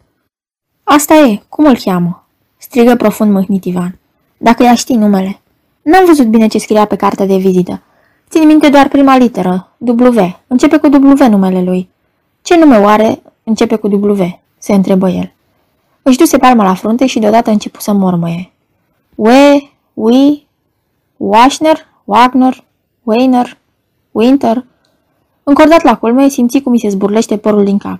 Asta 0.84 1.16
e, 1.16 1.42
cum 1.50 1.66
îl 1.66 1.78
cheamă? 1.78 2.28
strigă 2.58 2.96
profund 2.96 3.32
mâhnit 3.32 3.66
Ivan. 3.66 4.00
Dacă 4.38 4.64
ea 4.64 4.76
știi 4.76 4.96
numele. 4.96 5.42
N-am 5.82 6.06
văzut 6.06 6.28
bine 6.28 6.48
ce 6.48 6.58
scria 6.58 6.86
pe 6.86 6.96
cartea 6.96 7.26
de 7.26 7.38
vizită. 7.38 7.82
Țin 8.30 8.48
minte 8.48 8.70
doar 8.70 8.88
prima 8.88 9.18
literă, 9.18 9.76
W. 9.78 10.40
Începe 10.48 10.78
cu 10.78 10.88
W 10.88 11.30
numele 11.30 11.64
lui. 11.64 11.90
Ce 12.42 12.58
nume 12.58 12.78
oare 12.78 13.22
începe 13.44 13.76
cu 13.76 13.88
W? 13.88 14.42
se 14.58 14.74
întrebă 14.74 15.10
el. 15.10 15.34
Își 16.02 16.18
duse 16.18 16.38
palma 16.38 16.64
la 16.64 16.74
frunte 16.74 17.06
și 17.06 17.20
deodată 17.20 17.50
a 17.50 17.54
început 17.54 17.82
să 17.82 17.94
mormăie. 17.94 18.52
We, 19.16 19.71
we, 19.94 20.46
Washner, 21.18 21.78
Wagner, 22.06 22.64
Weiner, 23.04 23.58
Winter. 24.12 24.66
Încordat 25.44 25.84
la 25.84 25.98
culme, 25.98 26.30
simți 26.30 26.60
cum 26.60 26.72
îi 26.72 26.80
se 26.80 26.90
zburlește 26.90 27.38
părul 27.38 27.64
din 27.64 27.78
cap. 27.78 28.00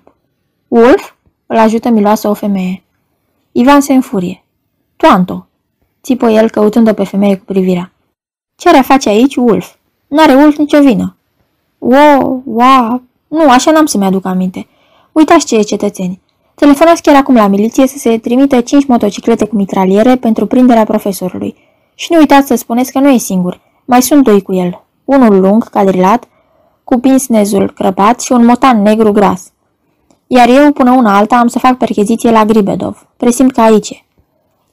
Wolf? 0.68 1.14
Îl 1.46 1.58
ajută 1.58 1.90
miloasă 1.90 2.28
o 2.28 2.34
femeie. 2.34 2.84
Ivan 3.52 3.82
se 3.82 3.94
înfurie. 3.94 4.44
Toanto, 4.96 5.48
țipă 6.04 6.30
el 6.30 6.50
căutând-o 6.50 6.94
pe 6.94 7.04
femeie 7.04 7.38
cu 7.38 7.46
privirea. 7.46 7.92
Ce 8.56 8.70
are 8.70 8.78
a 8.78 8.82
face 8.82 9.10
aici 9.10 9.36
Wolf? 9.36 9.74
N-are 10.08 10.36
Wolf 10.36 10.58
nicio 10.58 10.80
vină. 10.80 11.16
O, 11.80 11.96
wa, 12.44 13.02
nu, 13.28 13.50
așa 13.50 13.72
n-am 13.72 13.86
să-mi 13.86 14.06
aduc 14.06 14.26
aminte. 14.26 14.68
Uitați 15.12 15.46
ce 15.46 15.56
e 15.56 15.62
cetățeni. 15.62 16.22
Telefonați 16.56 17.02
chiar 17.02 17.16
acum 17.16 17.36
la 17.36 17.48
miliție 17.48 17.88
să 17.88 17.98
se 17.98 18.18
trimită 18.18 18.62
cinci 18.62 18.86
motociclete 18.86 19.46
cu 19.46 19.56
mitraliere 19.56 20.16
pentru 20.16 20.46
prinderea 20.46 20.84
profesorului. 20.84 21.56
Și 22.02 22.12
nu 22.12 22.18
uitați 22.18 22.48
să 22.48 22.56
spuneți 22.56 22.92
că 22.92 23.00
nu 23.00 23.10
e 23.10 23.18
singur. 23.18 23.62
Mai 23.86 24.02
sunt 24.02 24.24
doi 24.24 24.42
cu 24.42 24.54
el. 24.54 24.84
Unul 25.06 25.40
lung, 25.40 25.70
cadrilat, 25.70 26.28
cu 26.84 27.00
pinsnezul 27.00 27.72
crăpat 27.72 28.22
și 28.22 28.32
un 28.32 28.46
motan 28.46 28.82
negru 28.82 29.12
gras. 29.12 29.52
Iar 30.28 30.50
eu, 30.50 30.72
până 30.72 30.92
una 30.92 31.18
alta, 31.18 31.36
am 31.36 31.48
să 31.48 31.60
fac 31.60 31.78
percheziție 31.78 32.32
la 32.32 32.46
Gribedov. 32.46 33.08
Presimt 33.18 33.52
ca 33.52 33.64
aici. 33.64 34.06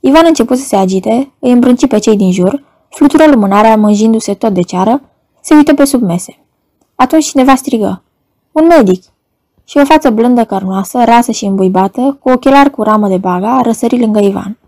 Ivan 0.00 0.24
a 0.24 0.26
început 0.26 0.58
să 0.58 0.64
se 0.64 0.76
agite, 0.76 1.32
îi 1.38 1.50
îmbrânci 1.50 1.86
pe 1.86 1.98
cei 1.98 2.16
din 2.16 2.32
jur, 2.32 2.64
flutură 2.88 3.26
lumânarea 3.26 3.76
mânjindu-se 3.76 4.34
tot 4.34 4.52
de 4.52 4.62
ceară, 4.62 5.02
se 5.40 5.54
uită 5.54 5.74
pe 5.74 5.84
sub 5.84 6.02
mese. 6.02 6.38
Atunci 6.94 7.24
cineva 7.24 7.54
strigă. 7.54 8.02
Un 8.52 8.66
medic. 8.66 9.02
Și 9.64 9.78
o 9.78 9.84
față 9.84 10.10
blândă 10.10 10.44
cărnoasă, 10.44 11.04
rasă 11.04 11.32
și 11.32 11.44
îmbuibată, 11.44 12.18
cu 12.20 12.28
ochelari 12.28 12.70
cu 12.70 12.82
ramă 12.82 13.08
de 13.08 13.16
baga, 13.16 13.60
răsări 13.62 14.00
lângă 14.00 14.20
Ivan. 14.20 14.58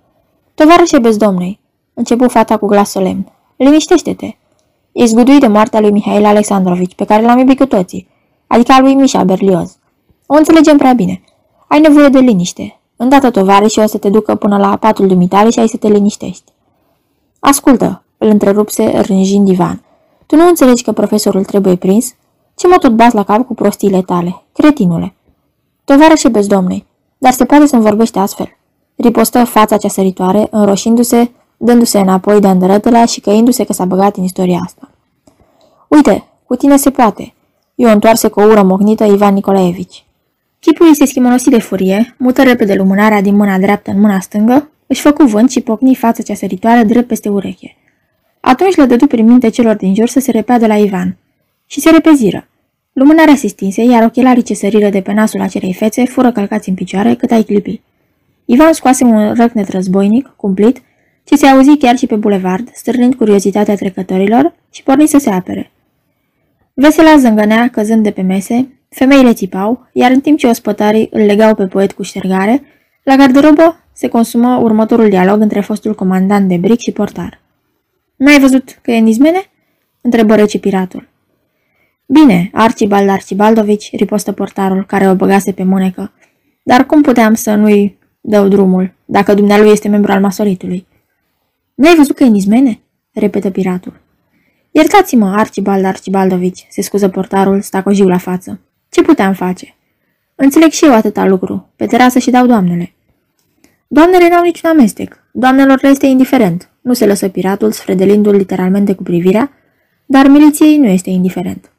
Tovarășe 0.54 0.98
bezdomnei, 0.98 1.59
începu 2.00 2.28
fata 2.28 2.56
cu 2.56 2.66
glas 2.66 2.90
solemn. 2.90 3.32
Liniștește-te. 3.56 4.36
E 4.92 5.04
zguduit 5.04 5.40
de 5.40 5.46
moartea 5.46 5.80
lui 5.80 5.90
Mihail 5.90 6.24
Alexandrovici, 6.24 6.94
pe 6.94 7.04
care 7.04 7.22
l-am 7.22 7.38
iubit 7.38 7.58
cu 7.58 7.66
toții, 7.66 8.08
adică 8.46 8.72
a 8.72 8.80
lui 8.80 8.94
Mișa 8.94 9.24
Berlioz. 9.24 9.76
O 10.26 10.34
înțelegem 10.34 10.76
prea 10.76 10.92
bine. 10.92 11.22
Ai 11.66 11.80
nevoie 11.80 12.08
de 12.08 12.18
liniște. 12.18 12.80
Îndată 12.96 13.30
tovare 13.30 13.66
și 13.66 13.78
o 13.78 13.86
să 13.86 13.98
te 13.98 14.08
ducă 14.08 14.34
până 14.34 14.56
la 14.56 14.76
patul 14.76 15.06
dumitale 15.06 15.50
și 15.50 15.58
ai 15.58 15.68
să 15.68 15.76
te 15.76 15.88
liniștești. 15.88 16.52
Ascultă, 17.38 18.02
îl 18.18 18.28
întrerupse 18.28 19.00
rânjind 19.00 19.48
Ivan. 19.48 19.82
Tu 20.26 20.36
nu 20.36 20.48
înțelegi 20.48 20.82
că 20.82 20.92
profesorul 20.92 21.44
trebuie 21.44 21.76
prins? 21.76 22.14
Ce 22.54 22.66
mă 22.66 22.76
tot 22.76 22.92
bați 22.92 23.14
la 23.14 23.22
cap 23.22 23.46
cu 23.46 23.54
prostiile 23.54 24.02
tale, 24.02 24.42
cretinule? 24.52 25.14
Tovarășe 25.84 26.28
bezdomnei, 26.28 26.86
dar 27.18 27.32
se 27.32 27.44
poate 27.44 27.66
să-mi 27.66 27.82
vorbește 27.82 28.18
astfel. 28.18 28.48
Ripostă 28.96 29.44
fața 29.44 29.76
cea 29.76 29.88
săritoare, 29.88 30.48
înroșindu-se, 30.50 31.30
dându-se 31.62 31.98
înapoi 31.98 32.40
de 32.40 32.48
îndărătele 32.48 33.06
și 33.06 33.20
căindu-se 33.20 33.64
că 33.64 33.72
s-a 33.72 33.84
băgat 33.84 34.16
în 34.16 34.24
istoria 34.24 34.60
asta. 34.64 34.90
Uite, 35.88 36.24
cu 36.44 36.56
tine 36.56 36.76
se 36.76 36.90
poate. 36.90 37.34
Eu 37.74 37.90
întoarse 37.90 38.28
cu 38.28 38.40
o 38.40 38.44
ură 38.44 38.62
mocnită 38.62 39.04
Ivan 39.04 39.34
Nicolaevici. 39.34 40.04
Chipul 40.60 40.86
îi 40.86 40.94
se 40.94 41.04
schimonosi 41.04 41.50
de 41.50 41.60
furie, 41.60 42.14
mută 42.18 42.42
repede 42.42 42.74
lumânarea 42.74 43.20
din 43.20 43.36
mâna 43.36 43.58
dreaptă 43.58 43.90
în 43.90 44.00
mâna 44.00 44.20
stângă, 44.20 44.70
își 44.86 45.00
făcu 45.00 45.24
vânt 45.24 45.50
și 45.50 45.60
pocni 45.60 45.94
fața 45.94 46.22
cea 46.22 46.34
săritoare 46.34 46.82
drept 46.82 47.06
peste 47.06 47.28
ureche. 47.28 47.76
Atunci 48.40 48.74
le 48.74 48.84
dădu 48.84 49.06
prin 49.06 49.26
minte 49.26 49.48
celor 49.48 49.76
din 49.76 49.94
jur 49.94 50.08
să 50.08 50.20
se 50.20 50.30
repeadă 50.30 50.66
la 50.66 50.76
Ivan. 50.76 51.16
Și 51.66 51.80
se 51.80 51.90
repeziră. 51.90 52.48
Lumânarea 52.92 53.34
se 53.34 53.46
stinse, 53.46 53.82
iar 53.82 54.02
ochelarii 54.02 54.42
ce 54.42 54.54
săriră 54.54 54.88
de 54.88 55.00
pe 55.00 55.12
nasul 55.12 55.40
acelei 55.40 55.72
fețe 55.72 56.04
fură 56.04 56.32
călcați 56.32 56.68
în 56.68 56.74
picioare 56.74 57.14
cât 57.14 57.30
ai 57.30 57.42
clipi. 57.42 57.80
Ivan 58.44 58.72
scoase 58.72 59.04
un 59.04 59.34
răcnet 59.34 59.68
războinic, 59.68 60.32
cumplit, 60.36 60.82
ce 61.30 61.36
se 61.36 61.46
auzi 61.46 61.76
chiar 61.76 61.96
și 61.96 62.06
pe 62.06 62.16
bulevard, 62.16 62.68
stârnind 62.72 63.14
curiozitatea 63.14 63.74
trecătorilor 63.74 64.54
și 64.70 64.82
porni 64.82 65.06
să 65.06 65.18
se 65.18 65.30
apere. 65.30 65.70
Vesela 66.74 67.16
zângănea 67.16 67.68
căzând 67.68 68.02
de 68.02 68.10
pe 68.10 68.22
mese, 68.22 68.68
femeile 68.88 69.32
țipau, 69.32 69.88
iar 69.92 70.10
în 70.10 70.20
timp 70.20 70.38
ce 70.38 70.46
ospătarii 70.46 71.08
îl 71.10 71.20
legau 71.20 71.54
pe 71.54 71.66
poet 71.66 71.92
cu 71.92 72.02
ștergare, 72.02 72.62
la 73.02 73.16
garderobă 73.16 73.84
se 73.92 74.08
consumă 74.08 74.56
următorul 74.62 75.08
dialog 75.08 75.40
între 75.40 75.60
fostul 75.60 75.94
comandant 75.94 76.48
de 76.48 76.56
bric 76.56 76.78
și 76.78 76.92
portar. 76.92 77.40
N-ai 78.16 78.40
văzut 78.40 78.78
că 78.82 78.90
e 78.90 78.98
nizmene?" 78.98 79.50
întrebă 80.00 80.34
rece 80.34 80.58
piratul. 80.58 81.08
Bine, 82.06 82.50
Archibald 82.52 83.08
Archibaldovici, 83.08 83.90
ripostă 83.92 84.32
portarul, 84.32 84.84
care 84.86 85.08
o 85.08 85.14
băgase 85.14 85.52
pe 85.52 85.62
mânecă. 85.62 86.12
Dar 86.62 86.86
cum 86.86 87.02
puteam 87.02 87.34
să 87.34 87.54
nu-i 87.54 87.98
dau 88.20 88.48
drumul, 88.48 88.94
dacă 89.04 89.34
dumnealui 89.34 89.70
este 89.70 89.88
membru 89.88 90.12
al 90.12 90.20
masoritului? 90.20 90.88
N-ai 91.80 91.94
văzut 91.94 92.16
că 92.16 92.24
e 92.24 92.26
nizmene? 92.26 92.80
repetă 93.12 93.50
piratul. 93.50 94.00
Iertați-mă, 94.70 95.26
Archibald 95.26 95.84
Archibaldovici, 95.84 96.66
se 96.70 96.82
scuză 96.82 97.08
portarul, 97.08 97.60
stacojiu 97.60 98.08
la 98.08 98.18
față. 98.18 98.60
Ce 98.88 99.02
puteam 99.02 99.32
face? 99.32 99.76
Înțeleg 100.34 100.70
și 100.70 100.84
eu 100.84 100.94
atâta 100.94 101.26
lucru. 101.26 101.68
Pe 101.76 101.86
terasă 101.86 102.18
și 102.18 102.30
dau 102.30 102.46
doamnele. 102.46 102.92
Doamnele 103.86 104.28
n-au 104.28 104.42
niciun 104.42 104.70
amestec. 104.70 105.18
Doamnelor 105.32 105.78
le 105.82 105.88
este 105.88 106.06
indiferent. 106.06 106.70
Nu 106.80 106.92
se 106.92 107.06
lăsă 107.06 107.28
piratul, 107.28 107.72
sfredelindu-l 107.72 108.34
literalmente 108.34 108.94
cu 108.94 109.02
privirea, 109.02 109.52
dar 110.06 110.26
miliției 110.26 110.76
nu 110.76 110.86
este 110.86 111.10
indiferent. 111.10 111.70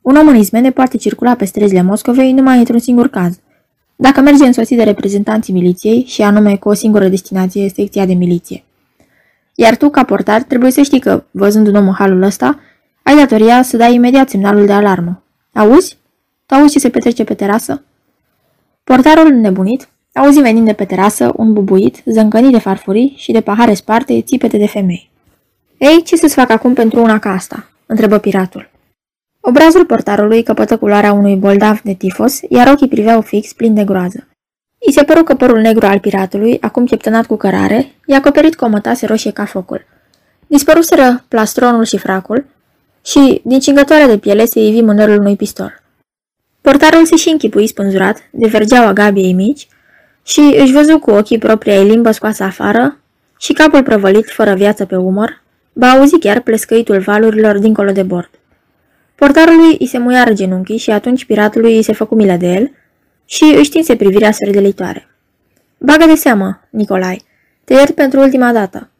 Un 0.00 0.16
om 0.16 0.28
în 0.28 0.36
izmene 0.36 0.70
poate 0.70 0.96
circula 0.96 1.34
pe 1.34 1.44
străzile 1.44 1.82
Moscovei 1.82 2.32
numai 2.32 2.58
într-un 2.58 2.78
singur 2.78 3.08
caz. 3.08 3.38
Dacă 3.96 4.20
merge 4.20 4.44
însoțit 4.44 4.76
de 4.76 4.82
reprezentanții 4.82 5.52
miliției 5.52 6.04
și 6.06 6.22
anume 6.22 6.56
cu 6.56 6.68
o 6.68 6.72
singură 6.72 7.08
destinație, 7.08 7.68
secția 7.68 8.06
de 8.06 8.14
miliție. 8.14 8.64
Iar 9.58 9.76
tu, 9.76 9.90
ca 9.90 10.04
portar, 10.04 10.42
trebuie 10.42 10.70
să 10.70 10.82
știi 10.82 11.00
că, 11.00 11.24
văzând 11.30 11.66
un 11.66 11.74
om 11.74 11.86
în 11.86 11.94
halul 11.94 12.22
ăsta, 12.22 12.60
ai 13.02 13.16
datoria 13.16 13.62
să 13.62 13.76
dai 13.76 13.94
imediat 13.94 14.28
semnalul 14.28 14.66
de 14.66 14.72
alarmă. 14.72 15.22
Auzi? 15.52 15.98
Tu 16.46 16.54
auzi 16.54 16.72
ce 16.72 16.78
se 16.78 16.90
petrece 16.90 17.24
pe 17.24 17.34
terasă? 17.34 17.82
Portarul 18.84 19.32
nebunit 19.32 19.88
auzi 20.12 20.40
venind 20.40 20.66
de 20.66 20.72
pe 20.72 20.84
terasă 20.84 21.32
un 21.36 21.52
bubuit, 21.52 22.02
zâncănit 22.04 22.52
de 22.52 22.58
farfurii 22.58 23.14
și 23.16 23.32
de 23.32 23.40
pahare 23.40 23.74
sparte, 23.74 24.22
țipete 24.22 24.56
de 24.56 24.66
femei. 24.66 25.10
Ei, 25.78 26.02
ce 26.02 26.16
să-ți 26.16 26.34
fac 26.34 26.50
acum 26.50 26.74
pentru 26.74 27.00
una 27.00 27.18
ca 27.18 27.30
asta?" 27.30 27.70
întrebă 27.86 28.18
piratul. 28.18 28.70
Obrazul 29.40 29.84
portarului 29.84 30.42
căpătă 30.42 30.76
culoarea 30.76 31.12
unui 31.12 31.36
boldav 31.36 31.80
de 31.80 31.92
tifos, 31.92 32.40
iar 32.48 32.66
ochii 32.72 32.88
priveau 32.88 33.20
fix, 33.20 33.52
plin 33.52 33.74
de 33.74 33.84
groază. 33.84 34.26
I 34.78 34.92
se 34.92 35.02
păru 35.02 35.22
că 35.22 35.34
părul 35.34 35.60
negru 35.60 35.86
al 35.86 36.00
piratului, 36.00 36.58
acum 36.60 36.84
cheptănat 36.84 37.26
cu 37.26 37.36
cărare, 37.36 37.94
i-a 38.06 38.16
acoperit 38.16 38.54
cu 38.54 38.64
o 38.64 38.68
mătase 38.68 39.06
roșie 39.06 39.30
ca 39.30 39.44
focul. 39.44 39.84
Dispăruseră 40.46 41.24
plastronul 41.28 41.84
și 41.84 41.98
fracul 41.98 42.44
și, 43.04 43.40
din 43.44 43.60
cingătoarea 43.60 44.06
de 44.06 44.18
piele, 44.18 44.44
se 44.44 44.60
ivi 44.60 44.80
mânerul 44.80 45.18
unui 45.18 45.36
pistol. 45.36 45.82
Portarul 46.60 47.04
se 47.06 47.16
și 47.16 47.28
închipui 47.28 47.66
spânzurat 47.66 48.28
de 48.30 48.46
vergeaua 48.48 48.92
gabiei 48.92 49.32
mici 49.32 49.68
și 50.22 50.40
își 50.58 50.72
văzu 50.72 50.98
cu 50.98 51.10
ochii 51.10 51.38
propria 51.38 51.74
ei 51.74 51.88
limbă 51.88 52.10
scoasă 52.10 52.42
afară 52.42 52.98
și 53.38 53.52
capul 53.52 53.82
prăvălit 53.82 54.30
fără 54.30 54.54
viață 54.54 54.84
pe 54.84 54.96
umăr, 54.96 55.42
ba 55.72 55.90
auzi 55.90 56.18
chiar 56.18 56.40
plescăitul 56.40 56.98
valurilor 56.98 57.58
dincolo 57.58 57.90
de 57.90 58.02
bord. 58.02 58.30
Portarului 59.14 59.76
îi 59.78 59.86
se 59.86 59.98
muiară 59.98 60.32
genunchii 60.32 60.76
și 60.76 60.90
atunci 60.90 61.24
piratului 61.24 61.76
îi 61.76 61.82
se 61.82 61.92
făcu 61.92 62.14
milă 62.14 62.36
de 62.36 62.46
el 62.46 62.70
și 63.26 63.54
își 63.58 63.70
tinse 63.70 63.96
privirea 63.96 64.32
sferdeleitoare. 64.32 65.08
Bagă 65.78 66.04
de 66.06 66.14
seamă, 66.14 66.60
Nicolai, 66.70 67.24
te 67.64 67.72
iert 67.72 67.94
pentru 67.94 68.20
ultima 68.20 68.52
dată. 68.52 68.90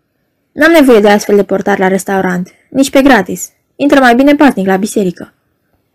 N-am 0.52 0.72
nevoie 0.72 1.00
de 1.00 1.08
astfel 1.08 1.36
de 1.36 1.44
portar 1.44 1.78
la 1.78 1.88
restaurant, 1.88 2.50
nici 2.70 2.90
pe 2.90 3.02
gratis. 3.02 3.50
Intră 3.76 4.00
mai 4.00 4.14
bine 4.14 4.34
patnic 4.34 4.66
la 4.66 4.76
biserică. 4.76 5.32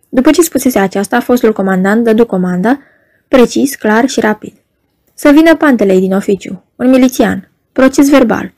După 0.09 0.31
ce 0.31 0.41
spusese 0.41 0.79
aceasta, 0.79 1.19
fostul 1.19 1.53
comandant 1.53 2.03
dădu 2.03 2.25
comanda, 2.25 2.79
precis, 3.27 3.75
clar 3.75 4.07
și 4.07 4.19
rapid. 4.19 4.53
Să 5.13 5.29
vină 5.29 5.55
pantelei 5.55 5.99
din 5.99 6.13
oficiu, 6.13 6.63
un 6.75 6.89
milițian, 6.89 7.51
proces 7.71 8.09
verbal, 8.09 8.53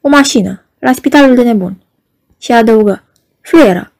o 0.00 0.08
mașină, 0.08 0.64
la 0.78 0.92
spitalul 0.92 1.34
de 1.34 1.42
nebun. 1.42 1.82
Și 2.38 2.52
adăugă, 2.52 3.04
fluieră. 3.40 3.92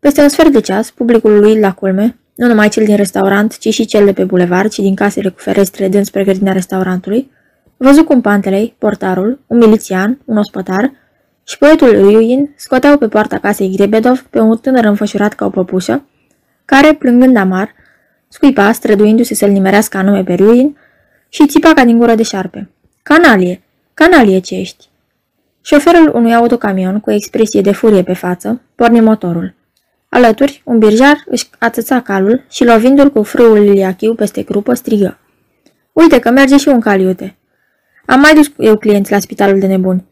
Peste 0.00 0.22
un 0.22 0.28
sfert 0.28 0.52
de 0.52 0.60
ceas, 0.60 0.90
publicul 0.90 1.38
lui 1.38 1.58
la 1.58 1.72
culme, 1.72 2.18
nu 2.34 2.46
numai 2.46 2.68
cel 2.68 2.84
din 2.84 2.96
restaurant, 2.96 3.58
ci 3.58 3.68
și 3.68 3.84
cel 3.84 4.04
de 4.04 4.12
pe 4.12 4.24
bulevard 4.24 4.72
și 4.72 4.80
din 4.80 4.94
casele 4.94 5.28
cu 5.28 5.38
ferestre 5.38 5.88
dând 5.88 6.04
spre 6.04 6.24
grădina 6.24 6.52
restaurantului, 6.52 7.30
văzu 7.76 8.04
cum 8.04 8.20
pantelei, 8.20 8.74
portarul, 8.78 9.40
un 9.46 9.58
milițian, 9.58 10.18
un 10.24 10.36
ospătar 10.36 10.92
și 11.44 11.58
poetul 11.58 12.10
Iuin 12.10 12.52
scoteau 12.56 12.98
pe 12.98 13.08
poarta 13.08 13.38
casei 13.38 13.74
Grebedov 13.76 14.26
pe 14.30 14.40
un 14.40 14.56
tânăr 14.56 14.84
înfășurat 14.84 15.32
ca 15.32 15.44
o 15.44 15.50
păpușă, 15.50 16.04
care, 16.64 16.92
plângând 16.92 17.36
amar, 17.36 17.74
scuipa, 18.28 18.72
străduindu-se 18.72 19.34
să-l 19.34 19.50
nimerească 19.50 19.96
anume 19.96 20.24
pe 20.24 20.34
Ruin 20.34 20.76
și 21.28 21.46
țipa 21.46 21.72
ca 21.72 21.84
din 21.84 21.98
gură 21.98 22.14
de 22.14 22.22
șarpe. 22.22 22.70
Canalie! 23.02 23.62
Canalie 23.94 24.38
ce 24.38 24.54
ești! 24.54 24.88
Șoferul 25.60 26.10
unui 26.14 26.34
autocamion, 26.34 27.00
cu 27.00 27.10
expresie 27.10 27.60
de 27.60 27.72
furie 27.72 28.02
pe 28.02 28.12
față, 28.12 28.60
porni 28.74 29.00
motorul. 29.00 29.54
Alături, 30.14 30.62
un 30.64 30.78
birjar 30.78 31.22
își 31.26 31.50
atâța 31.58 32.00
calul 32.00 32.44
și 32.50 32.64
lovindu-l 32.64 33.10
cu 33.10 33.22
frâul 33.22 33.58
liliachiu 33.58 34.14
peste 34.14 34.42
crupă, 34.42 34.74
strigă. 34.74 35.18
Uite 35.92 36.18
că 36.18 36.30
merge 36.30 36.56
și 36.56 36.68
un 36.68 36.80
cal, 36.80 37.00
iute. 37.00 37.36
Am 38.06 38.20
mai 38.20 38.34
dus 38.34 38.52
eu 38.58 38.76
clienți 38.76 39.10
la 39.10 39.18
spitalul 39.18 39.58
de 39.58 39.66
nebuni. 39.66 40.04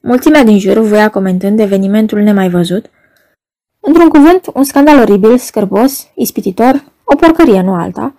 Mulțimea 0.00 0.44
din 0.44 0.58
jur 0.58 0.78
voia 0.78 1.08
comentând 1.08 1.60
evenimentul 1.60 2.18
nemai 2.18 2.48
văzut. 2.48 2.86
Într-un 3.80 4.08
cuvânt, 4.08 4.50
un 4.54 4.64
scandal 4.64 4.98
oribil, 4.98 5.38
scârbos, 5.38 6.06
ispititor, 6.14 6.84
o 7.04 7.16
porcărie, 7.16 7.60
nu 7.60 7.72
alta. 7.72 8.14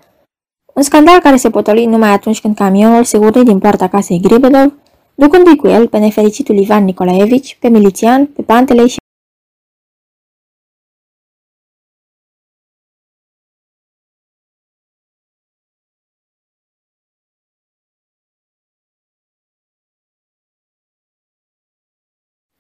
Un 0.74 0.82
scandal 0.82 1.20
care 1.20 1.36
se 1.36 1.50
potoli 1.50 1.86
numai 1.86 2.10
atunci 2.10 2.42
când 2.42 2.56
camionul 2.56 3.04
se 3.04 3.18
urni 3.18 3.44
din 3.44 3.60
poarta 3.60 3.88
casei 3.88 4.22
Gribedov, 4.22 4.74
ducându-i 5.16 5.56
cu 5.56 5.68
el 5.68 5.88
pe 5.88 5.98
nefericitul 5.98 6.58
Ivan 6.58 6.84
Nicolaevici, 6.84 7.58
pe 7.60 7.68
milițian, 7.68 8.26
pe 8.26 8.42
pantele 8.42 8.88
și 8.88 8.98